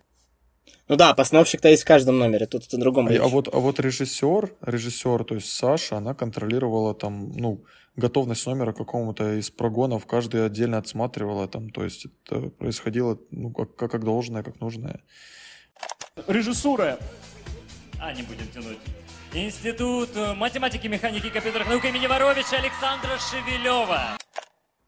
Ну 0.89 0.97
да, 0.97 1.13
постановщик-то 1.13 1.69
есть 1.69 1.83
в 1.83 1.87
каждом 1.87 2.19
номере, 2.19 2.45
тут 2.45 2.65
это 2.67 2.77
другом. 2.77 3.07
А, 3.07 3.13
а 3.13 3.27
вот, 3.27 3.47
а 3.53 3.59
вот 3.59 3.79
режиссер, 3.79 4.53
режиссер, 4.61 5.23
то 5.23 5.35
есть 5.35 5.49
Саша, 5.49 5.97
она 5.97 6.13
контролировала 6.13 6.93
там, 6.93 7.31
ну, 7.31 7.63
готовность 7.95 8.45
номера 8.47 8.73
какому-то 8.73 9.39
из 9.39 9.49
прогонов, 9.49 10.05
каждый 10.05 10.45
отдельно 10.45 10.77
отсматривала 10.77 11.47
там, 11.47 11.69
то 11.69 11.83
есть 11.83 12.07
это 12.25 12.49
происходило, 12.49 13.17
ну, 13.31 13.51
как, 13.51 13.75
как, 13.75 13.91
как 13.91 14.03
должное, 14.03 14.43
как 14.43 14.59
нужное. 14.59 15.01
Режиссура. 16.27 16.99
А, 18.05 18.11
не 18.11 18.21
будем 18.21 18.45
тянуть. 18.53 18.79
Институт 19.33 20.09
математики, 20.35 20.87
механики 20.87 21.27
и 21.27 21.29
компьютерных 21.29 21.69
наук 21.69 21.85
имени 21.85 22.05
Воровича 22.05 22.57
Александра 22.57 23.17
Шевелева. 23.17 24.17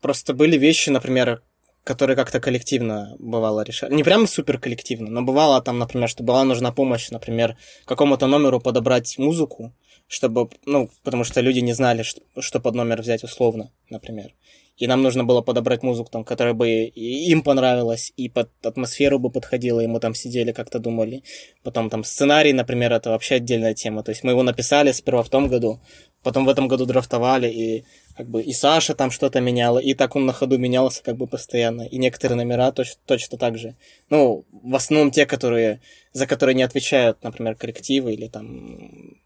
Просто 0.02 0.34
были 0.34 0.58
вещи, 0.58 0.90
например, 0.90 1.42
которые 1.86 2.18
как-то 2.18 2.42
коллективно 2.42 3.16
бывало 3.18 3.62
решали. 3.62 3.94
Не 3.94 4.04
прям 4.04 4.28
супер 4.28 4.60
коллективно, 4.60 5.10
но 5.10 5.22
бывало 5.22 5.62
там, 5.62 5.80
например, 5.80 6.10
что 6.10 6.24
была 6.24 6.44
нужна 6.44 6.74
помощь, 6.74 7.10
например, 7.10 7.56
какому-то 7.86 8.28
номеру 8.28 8.60
подобрать 8.60 9.18
музыку, 9.18 9.74
чтобы, 10.08 10.50
ну, 10.66 10.90
потому 11.06 11.24
что 11.24 11.40
люди 11.40 11.60
не 11.60 11.72
знали, 11.72 12.04
что, 12.04 12.22
что 12.42 12.60
под 12.60 12.76
номер 12.76 13.02
взять 13.02 13.24
условно, 13.24 13.72
например. 13.90 14.34
И 14.77 14.88
нам 14.88 15.01
нужно 15.01 15.24
было 15.24 15.41
подобрать 15.41 15.84
музыку, 15.84 16.10
там, 16.12 16.25
которая 16.25 16.53
бы 16.53 16.70
им 16.70 17.44
понравилась, 17.44 18.12
и 18.17 18.27
под 18.27 18.50
атмосферу 18.65 19.20
бы 19.20 19.29
подходила, 19.29 19.79
и 19.79 19.88
мы 19.88 20.00
там 20.00 20.13
сидели, 20.13 20.51
как-то 20.51 20.79
думали. 20.79 21.24
Потом 21.63 21.89
там 21.89 22.03
сценарий, 22.03 22.51
например, 22.51 22.91
это 22.91 23.10
вообще 23.10 23.36
отдельная 23.36 23.74
тема. 23.74 24.03
То 24.03 24.12
есть 24.12 24.24
мы 24.24 24.32
его 24.32 24.44
написали 24.44 24.91
сперва 24.91 25.24
в 25.24 25.29
том 25.29 25.48
году, 25.48 25.79
потом 26.24 26.46
в 26.46 26.50
этом 26.50 26.67
году 26.67 26.86
драфтовали, 26.86 27.50
и 27.50 27.86
как 28.17 28.29
бы 28.29 28.41
и 28.41 28.51
Саша 28.51 28.96
там 28.96 29.12
что-то 29.12 29.39
меняла, 29.39 29.79
и 29.79 29.94
так 29.94 30.15
он 30.15 30.25
на 30.25 30.34
ходу 30.34 30.58
менялся 30.58 31.01
как 31.03 31.15
бы 31.15 31.27
постоянно. 31.27 31.84
И 31.84 31.98
некоторые 31.98 32.36
номера 32.36 32.72
точ- 32.72 32.98
точно 33.05 33.38
так 33.38 33.58
же. 33.58 33.75
Ну, 34.10 34.46
в 34.51 34.75
основном 34.75 35.12
те, 35.12 35.25
которые, 35.25 35.82
за 36.12 36.27
которые 36.27 36.55
не 36.55 36.63
отвечают, 36.63 37.24
например, 37.24 37.55
коллективы 37.55 38.13
или 38.13 38.27
там 38.27 39.17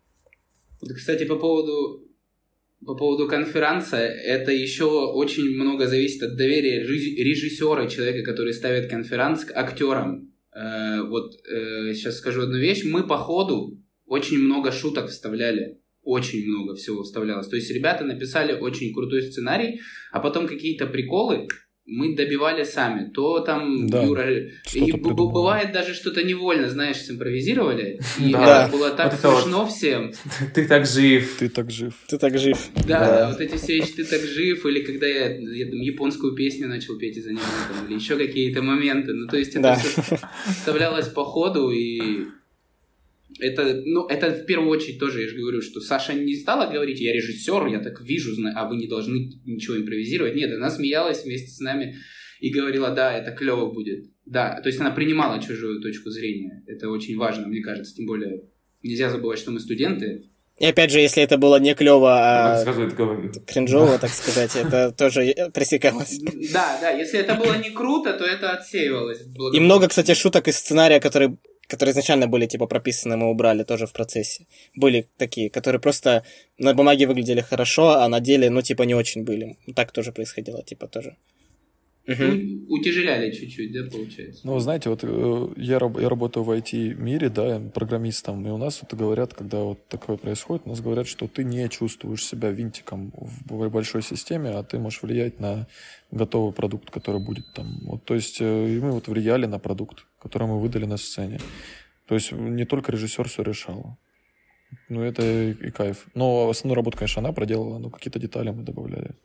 кстати, 0.82 1.26
по 1.26 1.36
поводу 1.36 2.09
по 2.86 2.96
поводу 2.96 3.28
конференции, 3.28 4.00
это 4.00 4.52
еще 4.52 4.86
очень 4.86 5.56
много 5.56 5.88
зависит 5.88 6.24
от 6.24 6.38
доверия 6.38 6.82
режиссера, 6.82 7.88
человека, 7.88 8.24
который 8.24 8.54
ставит 8.54 8.90
конференц 8.90 9.44
к 9.44 9.52
актерам. 9.56 10.34
Э, 10.56 11.02
вот 11.04 11.34
э, 11.46 11.94
сейчас 11.94 12.18
скажу 12.18 12.44
одну 12.44 12.58
вещь. 12.58 12.84
Мы 12.86 13.06
по 13.06 13.18
ходу 13.18 13.78
очень 14.06 14.40
много 14.40 14.72
шуток 14.72 15.10
вставляли. 15.10 15.82
Очень 16.02 16.48
много 16.48 16.76
всего 16.76 17.04
вставлялось. 17.04 17.48
То 17.48 17.58
есть 17.58 17.70
ребята 17.72 18.06
написали 18.06 18.54
очень 18.54 18.94
крутой 18.94 19.24
сценарий, 19.24 19.82
а 20.12 20.22
потом 20.22 20.48
какие-то 20.48 20.88
приколы 20.88 21.48
мы 21.90 22.16
добивали 22.16 22.64
сами, 22.64 23.10
то 23.10 23.40
там 23.40 23.88
да, 23.88 24.04
Юра... 24.04 24.30
И 24.32 24.92
придумал. 24.92 25.32
бывает 25.32 25.72
даже 25.72 25.94
что-то 25.94 26.24
невольно, 26.24 26.70
знаешь, 26.70 26.98
симпровизировали, 26.98 28.00
и 28.20 28.32
да. 28.32 28.66
это 28.66 28.72
было 28.72 28.92
так 28.92 29.12
вот 29.12 29.20
смешно 29.20 29.64
вот. 29.64 29.72
всем. 29.72 30.12
Ты 30.54 30.68
так 30.68 30.86
жив. 30.86 31.38
Ты 31.40 31.50
так 31.50 31.72
жив. 31.72 31.94
Ты 32.08 32.18
так 32.18 32.38
жив. 32.38 32.58
Да, 32.88 33.00
да. 33.00 33.30
вот 33.32 33.42
эти 33.42 33.58
все 33.58 33.76
вещи 33.80 33.94
«ты 33.94 34.06
так 34.06 34.22
жив», 34.22 34.66
или 34.66 34.82
когда 34.82 35.08
я, 35.08 35.36
я 35.36 35.66
там, 35.70 35.80
японскую 35.80 36.36
песню 36.36 36.68
начал 36.68 36.98
петь 36.98 37.18
из 37.18 37.28
аниме, 37.28 37.42
там, 37.42 37.88
или 37.88 37.96
еще 37.96 38.18
какие-то 38.18 38.62
моменты. 38.62 39.14
Ну, 39.14 39.28
то 39.28 39.38
есть 39.38 39.52
это 39.52 39.62
да. 39.62 39.76
все 39.76 40.20
вставлялось 40.48 41.08
по 41.08 41.24
ходу, 41.24 41.72
и 41.72 42.26
это, 43.40 43.82
ну, 43.86 44.08
это 44.08 44.32
в 44.32 44.46
первую 44.46 44.70
очередь 44.70 45.00
тоже, 45.00 45.22
я 45.22 45.28
же 45.28 45.38
говорю, 45.38 45.62
что 45.62 45.80
Саша 45.82 46.14
не 46.14 46.36
стала 46.36 46.72
говорить, 46.72 47.00
я 47.00 47.14
режиссер, 47.14 47.68
я 47.68 47.80
так 47.80 48.02
вижу, 48.02 48.36
а 48.56 48.68
вы 48.68 48.78
не 48.78 48.88
должны 48.88 49.32
ничего 49.46 49.78
импровизировать. 49.78 50.36
Нет, 50.36 50.52
она 50.54 50.70
смеялась 50.70 51.24
вместе 51.24 51.50
с 51.50 51.60
нами 51.60 51.98
и 52.40 52.50
говорила, 52.50 52.90
да, 52.90 53.14
это 53.16 53.32
клево 53.32 53.72
будет. 53.72 54.06
Да, 54.26 54.60
то 54.62 54.68
есть 54.68 54.80
она 54.80 54.92
принимала 54.92 55.42
чужую 55.42 55.82
точку 55.82 56.10
зрения. 56.10 56.64
Это 56.68 56.90
очень 56.90 57.18
важно, 57.18 57.48
мне 57.48 57.62
кажется, 57.62 57.96
тем 57.96 58.06
более 58.06 58.44
нельзя 58.84 59.10
забывать, 59.10 59.40
что 59.40 59.52
мы 59.52 59.60
студенты. 59.60 60.30
И 60.58 60.66
опять 60.66 60.92
же, 60.92 61.00
если 61.00 61.24
это 61.24 61.38
было 61.38 61.58
не 61.58 61.74
клево, 61.74 62.12
а 62.12 62.66
кринжово, 63.48 63.98
так 63.98 64.10
сказать, 64.10 64.56
это 64.58 64.92
тоже 64.98 65.34
пресекалось. 65.54 66.20
Да, 66.52 66.78
да, 66.82 66.90
если 66.92 67.20
это 67.20 67.36
было 67.36 67.58
не 67.58 67.70
круто, 67.70 68.14
то 68.14 68.26
это 68.26 68.52
отсеивалось. 68.52 69.22
И 69.54 69.60
много, 69.62 69.88
кстати, 69.88 70.14
шуток 70.14 70.50
из 70.50 70.58
сценария, 70.58 71.00
которые 71.00 71.38
которые 71.70 71.92
изначально 71.92 72.28
были 72.28 72.48
типа 72.48 72.66
прописаны, 72.66 73.16
мы 73.16 73.30
убрали 73.30 73.64
тоже 73.64 73.86
в 73.86 73.94
процессе. 73.94 74.46
Были 74.76 75.06
такие, 75.18 75.50
которые 75.50 75.80
просто 75.80 76.24
на 76.58 76.74
бумаге 76.74 77.06
выглядели 77.06 77.42
хорошо, 77.42 77.90
а 77.90 78.10
на 78.10 78.20
деле, 78.20 78.50
ну, 78.50 78.62
типа, 78.62 78.84
не 78.84 78.96
очень 78.96 79.24
были. 79.24 79.56
Так 79.76 79.92
тоже 79.92 80.12
происходило, 80.12 80.64
типа, 80.64 80.88
тоже. 80.88 81.16
Угу. 82.08 82.74
Утяжеляли 82.74 83.30
чуть-чуть, 83.32 83.72
да, 83.72 83.88
получается? 83.92 84.42
Ну, 84.44 84.58
знаете, 84.58 84.90
вот 84.90 85.02
э, 85.04 85.48
я, 85.58 85.74
я 85.76 86.10
работаю 86.10 86.44
в 86.44 86.50
IT-мире, 86.50 87.30
да, 87.30 87.62
программистом, 87.72 88.48
и 88.48 88.50
у 88.50 88.58
нас 88.58 88.82
вот 88.82 89.00
говорят, 89.00 89.36
когда 89.36 89.60
вот 89.60 89.88
такое 89.88 90.18
происходит, 90.18 90.64
у 90.66 90.70
нас 90.70 90.82
говорят, 90.82 91.08
что 91.08 91.28
ты 91.28 91.44
не 91.44 91.70
чувствуешь 91.70 92.26
себя 92.26 92.50
винтиком 92.50 93.14
в 93.16 93.70
большой 93.70 94.02
системе, 94.02 94.50
а 94.50 94.64
ты 94.64 94.80
можешь 94.80 95.04
влиять 95.04 95.40
на 95.40 95.68
готовый 96.10 96.52
продукт, 96.52 96.90
который 96.90 97.24
будет 97.24 97.46
там. 97.54 97.80
Вот, 97.84 98.04
то 98.06 98.16
есть 98.16 98.42
э, 98.42 98.70
и 98.76 98.80
мы 98.80 98.92
вот 98.92 99.08
влияли 99.08 99.46
на 99.46 99.60
продукт, 99.60 100.06
который 100.20 100.48
мы 100.48 100.60
выдали 100.60 100.86
на 100.86 100.98
сцене. 100.98 101.40
То 102.06 102.16
есть 102.16 102.32
не 102.32 102.66
только 102.66 102.92
режиссер 102.92 103.28
все 103.28 103.44
решал. 103.44 103.98
Ну, 104.90 105.02
это 105.02 105.24
и, 105.24 105.72
кайф. 105.72 106.08
Но 106.16 106.50
основную 106.50 106.76
работу, 106.76 106.98
конечно, 106.98 107.22
она 107.22 107.32
проделала, 107.32 107.80
но 107.80 107.90
какие-то 107.90 108.20
детали 108.20 108.52
мы 108.52 108.64
добавляли 108.64 109.16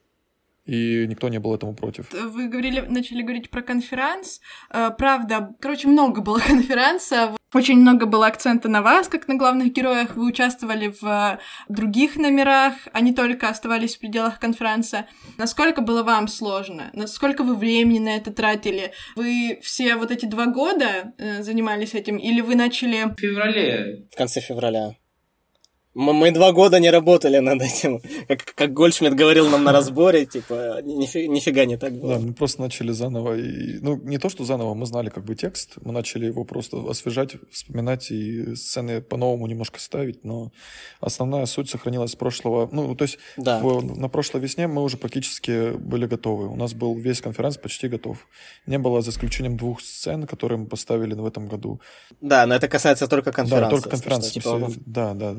и 0.67 1.07
никто 1.07 1.29
не 1.29 1.39
был 1.39 1.55
этому 1.55 1.75
против. 1.75 2.13
Вы 2.13 2.49
говорили, 2.49 2.81
начали 2.81 3.23
говорить 3.23 3.51
про 3.51 3.63
конференц. 3.63 4.41
Э, 4.71 4.91
правда, 4.97 5.55
короче, 5.61 5.89
много 5.89 6.23
было 6.23 6.39
конференций. 6.47 7.19
Очень 7.55 7.77
много 7.77 8.07
было 8.07 8.27
акцента 8.27 8.69
на 8.69 8.83
вас, 8.83 9.09
как 9.09 9.29
на 9.29 9.37
главных 9.37 9.73
героях. 9.73 10.17
Вы 10.17 10.27
участвовали 10.27 10.93
в 11.01 11.39
других 11.69 12.17
номерах, 12.17 12.75
а 12.93 13.01
не 13.01 13.15
только 13.15 13.49
оставались 13.49 13.95
в 13.95 14.01
пределах 14.01 14.41
конференции. 14.41 15.07
Насколько 15.39 15.81
было 15.81 16.03
вам 16.03 16.27
сложно? 16.27 16.91
Насколько 16.93 17.45
вы 17.45 17.55
времени 17.55 18.01
на 18.01 18.17
это 18.17 18.33
тратили? 18.33 18.93
Вы 19.15 19.61
все 19.63 19.95
вот 19.95 20.11
эти 20.11 20.27
два 20.27 20.47
года 20.47 21.13
э, 21.17 21.43
занимались 21.43 21.95
этим? 21.95 22.17
Или 22.17 22.41
вы 22.41 22.57
начали... 22.57 23.05
В 23.05 23.21
феврале. 23.21 24.07
В 24.13 24.17
конце 24.17 24.41
февраля. 24.41 24.97
Мы 25.95 26.33
два 26.33 26.53
года 26.53 26.81
не 26.81 26.91
работали 26.91 27.39
над 27.39 27.63
этим. 27.63 28.01
Как, 28.27 28.45
как 28.55 28.73
Гольдшмидт 28.73 29.15
говорил 29.15 29.49
нам 29.49 29.63
на 29.63 29.73
разборе, 29.73 30.27
типа, 30.27 30.81
нифига, 30.83 31.33
нифига 31.33 31.65
не 31.65 31.77
так 31.77 31.93
было. 31.93 32.15
Да, 32.15 32.21
мы 32.21 32.33
просто 32.33 32.63
начали 32.63 32.91
заново. 32.91 33.39
И, 33.39 33.79
ну, 33.81 33.97
не 34.03 34.19
то, 34.19 34.29
что 34.29 34.45
заново, 34.45 34.75
мы 34.75 34.87
знали 34.87 35.09
как 35.11 35.25
бы 35.25 35.37
текст, 35.37 35.75
мы 35.83 35.93
начали 35.93 36.27
его 36.27 36.45
просто 36.45 36.79
освежать, 36.89 37.37
вспоминать 37.51 38.11
и 38.11 38.57
сцены 38.57 39.01
по-новому 39.03 39.47
немножко 39.47 39.79
ставить, 39.79 40.25
но 40.25 40.51
основная 41.01 41.47
суть 41.47 41.71
сохранилась 41.71 42.13
с 42.13 42.17
прошлого. 42.17 42.69
Ну, 42.73 42.95
то 42.97 43.05
есть 43.05 43.19
да. 43.37 43.61
в, 43.61 43.85
на 43.85 44.09
прошлой 44.09 44.41
весне 44.41 44.67
мы 44.67 44.83
уже 44.83 44.97
практически 44.97 45.77
были 45.77 46.07
готовы. 46.07 46.49
У 46.49 46.57
нас 46.57 46.75
был 46.75 46.97
весь 46.97 47.21
конференц 47.21 47.57
почти 47.57 47.89
готов. 47.89 48.27
Не 48.67 48.79
было, 48.79 49.01
за 49.01 49.11
исключением 49.11 49.57
двух 49.57 49.81
сцен, 49.81 50.27
которые 50.27 50.59
мы 50.59 50.67
поставили 50.67 51.15
в 51.15 51.27
этом 51.27 51.47
году. 51.47 51.81
Да, 52.21 52.47
но 52.47 52.57
это 52.57 52.67
касается 52.67 53.07
только 53.07 53.31
конференции. 53.31 53.65
Да, 53.65 53.71
только 53.71 53.91
конференции. 53.91 54.41
Типа... 54.41 54.71
Да, 54.87 55.15
да 55.15 55.37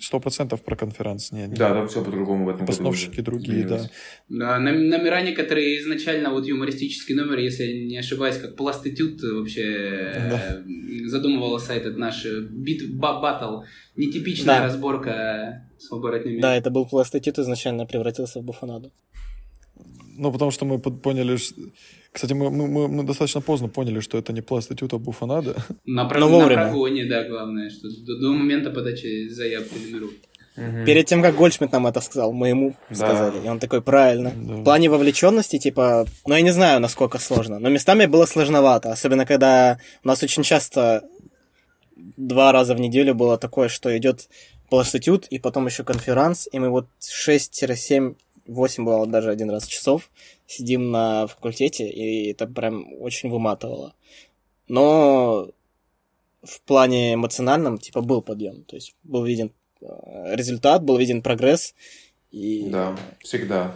сто 0.00 0.20
процентов 0.20 0.62
про 0.62 0.76
конференц. 0.76 1.32
Не, 1.32 1.48
да, 1.48 1.72
там 1.74 1.88
все 1.88 2.04
по-другому 2.04 2.44
в 2.44 2.48
этом 2.48 2.66
Постановщики 2.66 3.20
другие, 3.20 3.64
да. 3.64 3.88
да. 4.28 4.58
Номера 4.58 5.22
некоторые 5.22 5.80
изначально, 5.80 6.30
вот 6.30 6.46
юмористический 6.46 7.14
номер, 7.14 7.38
если 7.38 7.64
я 7.64 7.86
не 7.86 7.98
ошибаюсь, 7.98 8.36
как 8.36 8.56
пластитют 8.56 9.22
вообще 9.22 10.12
да. 10.30 10.62
задумывался 11.06 11.72
этот 11.72 11.96
наш 11.96 12.24
бит 12.24 12.94
батл. 12.94 13.62
Нетипичная 13.96 14.58
да. 14.58 14.64
разборка 14.64 15.68
с 15.78 15.90
оборотнями. 15.92 16.40
Да, 16.40 16.56
это 16.56 16.70
был 16.70 16.86
пластитют 16.86 17.38
изначально 17.38 17.86
превратился 17.86 18.40
в 18.40 18.44
буфонаду. 18.44 18.92
Ну, 20.18 20.32
потому 20.32 20.50
что 20.50 20.64
мы 20.64 20.78
поняли, 20.78 21.36
что 21.36 21.54
кстати, 22.12 22.32
мы, 22.32 22.50
мы, 22.50 22.88
мы 22.88 23.04
достаточно 23.04 23.40
поздно 23.40 23.68
поняли, 23.68 24.00
что 24.00 24.18
это 24.18 24.32
не 24.32 24.40
пластитют, 24.40 24.92
а 24.92 24.98
буфонада. 24.98 25.54
На, 25.86 26.04
про... 26.04 26.20
Но 26.20 26.40
на 26.40 26.46
прогоне, 26.46 27.04
да, 27.06 27.28
главное, 27.28 27.70
что 27.70 27.88
до, 27.88 28.18
до 28.18 28.32
момента 28.32 28.70
подачи 28.70 29.28
заявки 29.28 29.74
номеров. 29.78 30.10
Угу. 30.56 30.86
Перед 30.86 31.06
тем, 31.06 31.22
как 31.22 31.36
Гольдшмидт 31.36 31.72
нам 31.72 31.86
это 31.86 32.00
сказал, 32.00 32.32
мы 32.32 32.48
ему 32.48 32.74
да. 32.90 32.96
сказали. 32.96 33.46
И 33.46 33.48
он 33.48 33.60
такой, 33.60 33.82
правильно. 33.82 34.32
Да. 34.34 34.54
В 34.54 34.64
плане 34.64 34.90
вовлеченности, 34.90 35.58
типа, 35.58 36.06
ну 36.26 36.34
я 36.34 36.40
не 36.40 36.50
знаю, 36.50 36.80
насколько 36.80 37.18
сложно, 37.18 37.60
но 37.60 37.68
местами 37.68 38.06
было 38.06 38.26
сложновато. 38.26 38.90
Особенно, 38.90 39.24
когда 39.24 39.78
у 40.02 40.08
нас 40.08 40.22
очень 40.22 40.42
часто 40.42 41.04
два 42.16 42.52
раза 42.52 42.74
в 42.74 42.80
неделю 42.80 43.14
было 43.14 43.38
такое, 43.38 43.68
что 43.68 43.96
идет 43.96 44.28
пластитют, 44.70 45.26
и 45.26 45.38
потом 45.38 45.66
еще 45.66 45.84
конферанс, 45.84 46.48
и 46.50 46.58
мы 46.58 46.68
вот 46.70 46.88
6-7 47.00 48.16
8 48.48 48.84
бывало 48.84 49.06
даже 49.06 49.30
один 49.30 49.50
раз 49.50 49.66
часов 49.66 50.10
сидим 50.46 50.90
на 50.90 51.26
факультете, 51.26 51.88
и 51.88 52.30
это 52.30 52.46
прям 52.46 52.86
очень 53.00 53.30
выматывало. 53.30 53.94
Но 54.66 55.50
в 56.42 56.60
плане 56.62 57.14
эмоциональном, 57.14 57.78
типа, 57.78 58.00
был 58.00 58.22
подъем. 58.22 58.64
То 58.64 58.76
есть 58.76 58.94
был 59.04 59.24
виден 59.24 59.52
э, 59.80 60.34
результат, 60.34 60.82
был 60.82 60.96
виден 60.96 61.22
прогресс. 61.22 61.74
И, 62.30 62.68
Да, 62.68 62.96
всегда. 63.20 63.74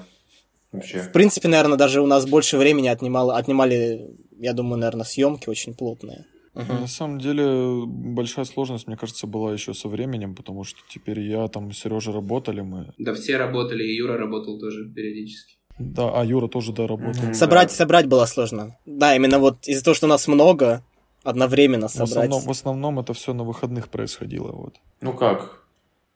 Вообще. 0.73 1.01
в 1.01 1.13
принципе, 1.13 1.49
наверное, 1.49 1.77
даже 1.77 2.01
у 2.01 2.07
нас 2.07 2.25
больше 2.25 2.57
времени 2.57 2.89
отнимало, 2.89 3.37
отнимали, 3.37 4.11
я 4.39 4.55
думаю, 4.55 4.79
наверное, 4.79 5.05
съемки 5.05 5.51
очень 5.51 5.75
плотные. 5.75 6.25
Мгм. 6.55 6.81
На 6.81 6.87
самом 6.87 7.19
деле 7.19 7.85
большая 7.87 8.45
сложность, 8.45 8.87
мне 8.87 8.97
кажется, 8.97 9.27
была 9.27 9.53
еще 9.53 9.73
со 9.73 9.89
временем, 9.89 10.35
потому 10.35 10.65
что 10.65 10.81
теперь 10.89 11.21
я 11.21 11.49
там, 11.49 11.73
Сережа 11.73 12.13
работали 12.13 12.61
мы. 12.61 12.93
Да 12.99 13.15
все 13.15 13.39
работали, 13.39 13.83
и 13.85 13.97
Юра 13.97 14.19
работал 14.19 14.59
тоже 14.59 14.85
периодически. 14.89 15.57
Да, 15.79 16.11
а 16.21 16.25
Юра 16.25 16.49
тоже, 16.49 16.73
да, 16.73 16.87
работал. 16.87 17.33
Собрать, 17.33 17.69
Да. 17.69 17.75
собрать 17.75 18.07
было 18.07 18.27
сложно. 18.27 18.77
Да, 18.85 19.17
именно 19.17 19.39
вот 19.39 19.67
из-за 19.67 19.83
того, 19.83 19.95
что 19.95 20.07
у 20.07 20.11
нас 20.11 20.29
много, 20.29 20.83
одновременно 21.25 21.89
В 21.89 21.93
собрать. 21.93 22.11
основном, 22.11 22.43
в 22.43 22.51
основном 22.51 22.99
это 23.01 23.15
все 23.15 23.33
на 23.33 23.45
выходных 23.45 23.89
происходило. 23.89 24.53
Вот. 24.53 24.75
Ну 25.01 25.15
как? 25.15 25.63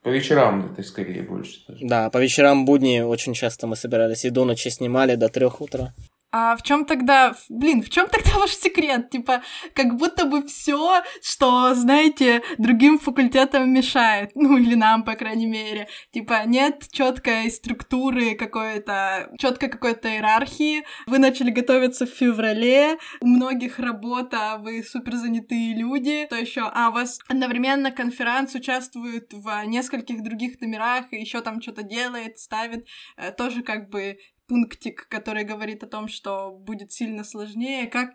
По 0.03 0.09
вечерам 0.09 0.71
это 0.71 0.83
скорее 0.83 1.23
больше. 1.23 1.61
даже. 1.67 1.85
Да, 1.85 2.09
по 2.11 2.19
вечерам 2.19 2.65
будни 2.65 2.99
очень 3.01 3.33
часто 3.33 3.65
мы 3.65 3.75
собирались 3.75 4.23
и 4.25 4.29
до 4.29 4.45
ночи 4.45 4.69
снимали 4.69 5.15
до 5.15 5.27
трех 5.29 5.59
утра. 5.61 5.93
А 6.31 6.57
в 6.57 6.61
чем 6.61 6.85
тогда, 6.85 7.35
блин, 7.47 7.81
в 7.81 7.89
чем 7.89 8.07
тогда 8.09 8.31
ваш 8.39 8.51
секрет? 8.51 9.09
Типа, 9.09 9.41
как 9.73 9.95
будто 9.95 10.25
бы 10.25 10.45
все, 10.45 11.01
что, 11.21 11.73
знаете, 11.73 12.43
другим 12.57 12.99
факультетам 12.99 13.71
мешает, 13.71 14.31
ну 14.35 14.57
или 14.57 14.75
нам, 14.75 15.03
по 15.03 15.15
крайней 15.15 15.45
мере. 15.45 15.87
Типа, 16.11 16.43
нет 16.45 16.87
четкой 16.91 17.49
структуры 17.49 18.35
какой-то, 18.35 19.31
четкой 19.39 19.69
какой-то 19.69 20.09
иерархии. 20.09 20.83
Вы 21.05 21.19
начали 21.19 21.49
готовиться 21.49 22.05
в 22.05 22.09
феврале, 22.09 22.97
у 23.21 23.27
многих 23.27 23.79
работа, 23.79 24.57
вы 24.59 24.83
супер 24.83 25.15
занятые 25.15 25.75
люди. 25.75 26.27
То 26.29 26.35
еще, 26.35 26.69
а 26.73 26.89
у 26.89 26.91
вас 26.91 27.19
одновременно 27.29 27.91
конференц 27.91 28.53
участвует 28.53 29.31
в 29.31 29.65
нескольких 29.65 30.21
других 30.23 30.59
номерах 30.59 31.05
и 31.11 31.17
еще 31.17 31.41
там 31.41 31.61
что-то 31.61 31.83
делает, 31.83 32.37
ставит. 32.37 32.85
Э, 33.15 33.31
Тоже 33.31 33.61
как 33.61 33.89
бы 33.89 34.17
пунктик, 34.47 35.07
который 35.09 35.43
говорит 35.43 35.83
о 35.83 35.87
том, 35.87 36.07
что 36.07 36.51
будет 36.51 36.91
сильно 36.91 37.23
сложнее. 37.23 37.87
Как, 37.87 38.11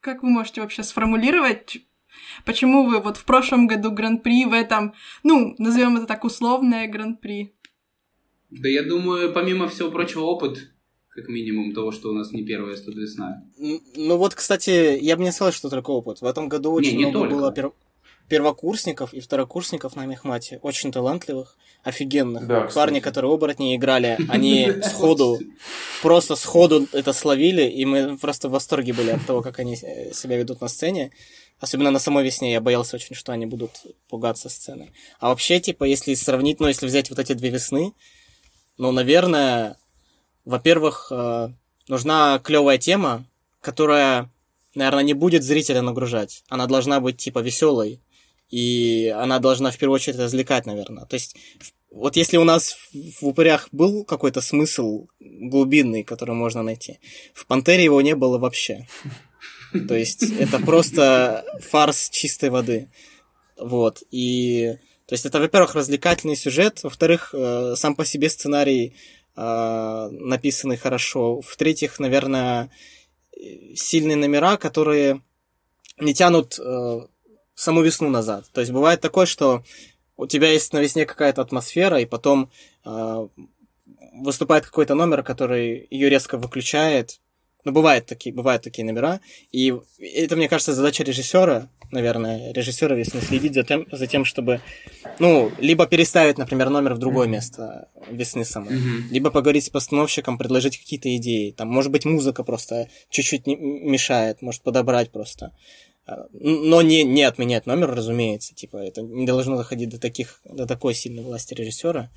как 0.00 0.22
вы 0.22 0.30
можете 0.30 0.60
вообще 0.60 0.82
сформулировать, 0.82 1.78
почему 2.44 2.86
вы 2.86 3.00
вот 3.00 3.16
в 3.16 3.24
прошлом 3.24 3.66
году 3.66 3.90
гран-при, 3.90 4.44
в 4.44 4.52
этом, 4.52 4.94
ну, 5.22 5.54
назовем 5.58 5.96
это 5.96 6.06
так, 6.06 6.24
условное 6.24 6.88
гран-при? 6.88 7.54
Да 8.50 8.68
я 8.68 8.82
думаю, 8.82 9.32
помимо 9.32 9.66
всего 9.68 9.90
прочего, 9.90 10.22
опыт, 10.22 10.70
как 11.08 11.28
минимум, 11.28 11.72
того, 11.72 11.92
что 11.92 12.10
у 12.10 12.12
нас 12.12 12.32
не 12.32 12.44
первая 12.44 12.76
студвесна. 12.76 13.44
Н- 13.58 13.80
Ну 13.96 14.16
вот, 14.18 14.34
кстати, 14.34 14.98
я 15.00 15.16
бы 15.16 15.22
не 15.24 15.32
сказал, 15.32 15.52
что 15.52 15.68
только 15.70 15.90
опыт. 15.90 16.20
В 16.20 16.26
этом 16.26 16.48
году 16.48 16.70
Не, 16.72 16.76
очень 16.76 16.98
не 16.98 17.06
много 17.06 17.20
только. 17.20 17.34
было 17.34 17.52
пер- 17.52 17.72
первокурсников 18.28 19.14
и 19.14 19.20
второкурсников 19.20 19.96
на 19.96 20.06
мехмате. 20.06 20.58
Очень 20.62 20.92
талантливых, 20.92 21.56
офигенных. 21.82 22.46
Да, 22.46 22.66
кстати. 22.66 22.74
Парни, 22.74 23.00
которые 23.00 23.32
оборотни 23.32 23.76
играли, 23.76 24.18
они 24.28 24.72
сходу, 24.82 25.38
просто 26.02 26.36
сходу 26.36 26.86
это 26.92 27.12
словили, 27.12 27.62
и 27.62 27.84
мы 27.84 28.18
просто 28.18 28.48
в 28.48 28.52
восторге 28.52 28.92
были 28.92 29.10
от 29.10 29.24
того, 29.26 29.42
как 29.42 29.58
они 29.58 29.76
э, 29.80 30.12
себя 30.12 30.36
ведут 30.36 30.60
на 30.60 30.68
сцене. 30.68 31.12
Особенно 31.58 31.90
на 31.90 31.98
самой 31.98 32.24
весне 32.24 32.52
я 32.52 32.60
боялся 32.60 32.96
очень, 32.96 33.14
что 33.14 33.32
они 33.32 33.46
будут 33.46 33.70
пугаться 34.08 34.48
сцены. 34.48 34.92
А 35.20 35.28
вообще, 35.28 35.58
типа, 35.58 35.84
если 35.84 36.12
сравнить, 36.14 36.60
ну, 36.60 36.68
если 36.68 36.86
взять 36.86 37.08
вот 37.08 37.18
эти 37.18 37.32
две 37.32 37.48
весны, 37.48 37.94
ну, 38.76 38.92
наверное, 38.92 39.78
во-первых, 40.44 41.08
э, 41.10 41.48
нужна 41.88 42.38
клевая 42.40 42.78
тема, 42.78 43.24
которая, 43.60 44.30
наверное, 44.74 45.02
не 45.02 45.14
будет 45.14 45.42
зрителя 45.42 45.82
нагружать. 45.82 46.44
Она 46.48 46.66
должна 46.66 47.00
быть, 47.00 47.16
типа, 47.16 47.38
веселой. 47.38 48.00
И 48.50 49.12
она 49.16 49.38
должна, 49.38 49.70
в 49.70 49.78
первую 49.78 49.96
очередь, 49.96 50.18
развлекать, 50.18 50.66
наверное. 50.66 51.04
То 51.04 51.14
есть, 51.14 51.36
вот 51.90 52.16
если 52.16 52.36
у 52.36 52.44
нас 52.44 52.76
в, 52.92 53.26
упырях 53.26 53.68
был 53.72 54.04
какой-то 54.04 54.40
смысл 54.40 55.08
глубинный, 55.18 56.04
который 56.04 56.34
можно 56.34 56.62
найти, 56.62 57.00
в 57.34 57.46
Пантере 57.46 57.84
его 57.84 58.00
не 58.00 58.14
было 58.14 58.38
вообще. 58.38 58.86
То 59.88 59.96
есть, 59.96 60.22
это 60.22 60.58
просто 60.60 61.44
фарс 61.60 62.08
чистой 62.10 62.50
воды. 62.50 62.88
Вот. 63.58 64.02
И, 64.10 64.76
то 65.06 65.14
есть, 65.14 65.26
это, 65.26 65.40
во-первых, 65.40 65.74
развлекательный 65.74 66.36
сюжет, 66.36 66.82
во-вторых, 66.84 67.30
э, 67.32 67.74
сам 67.76 67.96
по 67.96 68.04
себе 68.04 68.30
сценарий 68.30 68.94
э, 69.34 70.08
написанный 70.12 70.76
хорошо, 70.76 71.40
в-третьих, 71.40 71.98
наверное, 71.98 72.70
э, 73.36 73.74
сильные 73.74 74.16
номера, 74.16 74.56
которые 74.56 75.22
не 75.98 76.14
тянут 76.14 76.60
саму 77.56 77.82
весну 77.82 78.08
назад. 78.08 78.44
То 78.52 78.60
есть, 78.60 78.72
бывает 78.72 79.00
такое, 79.00 79.26
что 79.26 79.64
у 80.16 80.26
тебя 80.26 80.52
есть 80.52 80.72
на 80.72 80.78
весне 80.78 81.04
какая-то 81.06 81.42
атмосфера, 81.42 82.00
и 82.00 82.06
потом 82.06 82.50
э, 82.84 83.28
выступает 84.14 84.64
какой-то 84.64 84.94
номер, 84.94 85.22
который 85.22 85.86
ее 85.90 86.08
резко 86.08 86.38
выключает. 86.38 87.20
Ну, 87.64 87.72
бывают 87.72 88.06
такие, 88.06 88.32
бывают 88.32 88.62
такие 88.62 88.84
номера. 88.84 89.20
И 89.50 89.74
это, 89.98 90.36
мне 90.36 90.48
кажется, 90.48 90.72
задача 90.72 91.02
режиссера, 91.02 91.68
наверное, 91.90 92.52
режиссера 92.52 92.94
весны 92.94 93.20
следить 93.20 93.54
за 93.54 93.64
тем, 93.64 93.86
за 93.90 94.06
тем, 94.06 94.24
чтобы, 94.24 94.60
ну, 95.18 95.50
либо 95.58 95.86
переставить, 95.86 96.38
например, 96.38 96.70
номер 96.70 96.94
в 96.94 96.98
другое 96.98 97.26
место 97.26 97.88
весны 98.08 98.44
самой, 98.44 98.78
Мгм. 98.78 99.08
либо 99.10 99.30
поговорить 99.30 99.64
с 99.64 99.70
постановщиком, 99.70 100.38
предложить 100.38 100.78
какие-то 100.78 101.14
идеи. 101.16 101.50
Там, 101.50 101.68
может 101.68 101.90
быть, 101.90 102.04
музыка 102.04 102.44
просто 102.44 102.88
чуть-чуть 103.10 103.46
мешает, 103.46 104.42
может 104.42 104.62
подобрать 104.62 105.10
просто. 105.10 105.52
А, 106.06 106.26
Но 106.32 106.82
не, 106.82 107.04
не 107.04 107.24
отменять 107.24 107.66
номер, 107.66 107.94
разумеется. 107.94 108.54
Типа, 108.54 108.76
это 108.76 109.02
не 109.02 109.26
должно 109.26 109.56
доходить 109.56 109.90
до 109.90 110.00
таких, 110.00 110.40
до 110.44 110.66
такой 110.66 110.94
сильной 110.94 111.24
власти 111.24 111.54
режиссера. 111.54 112.10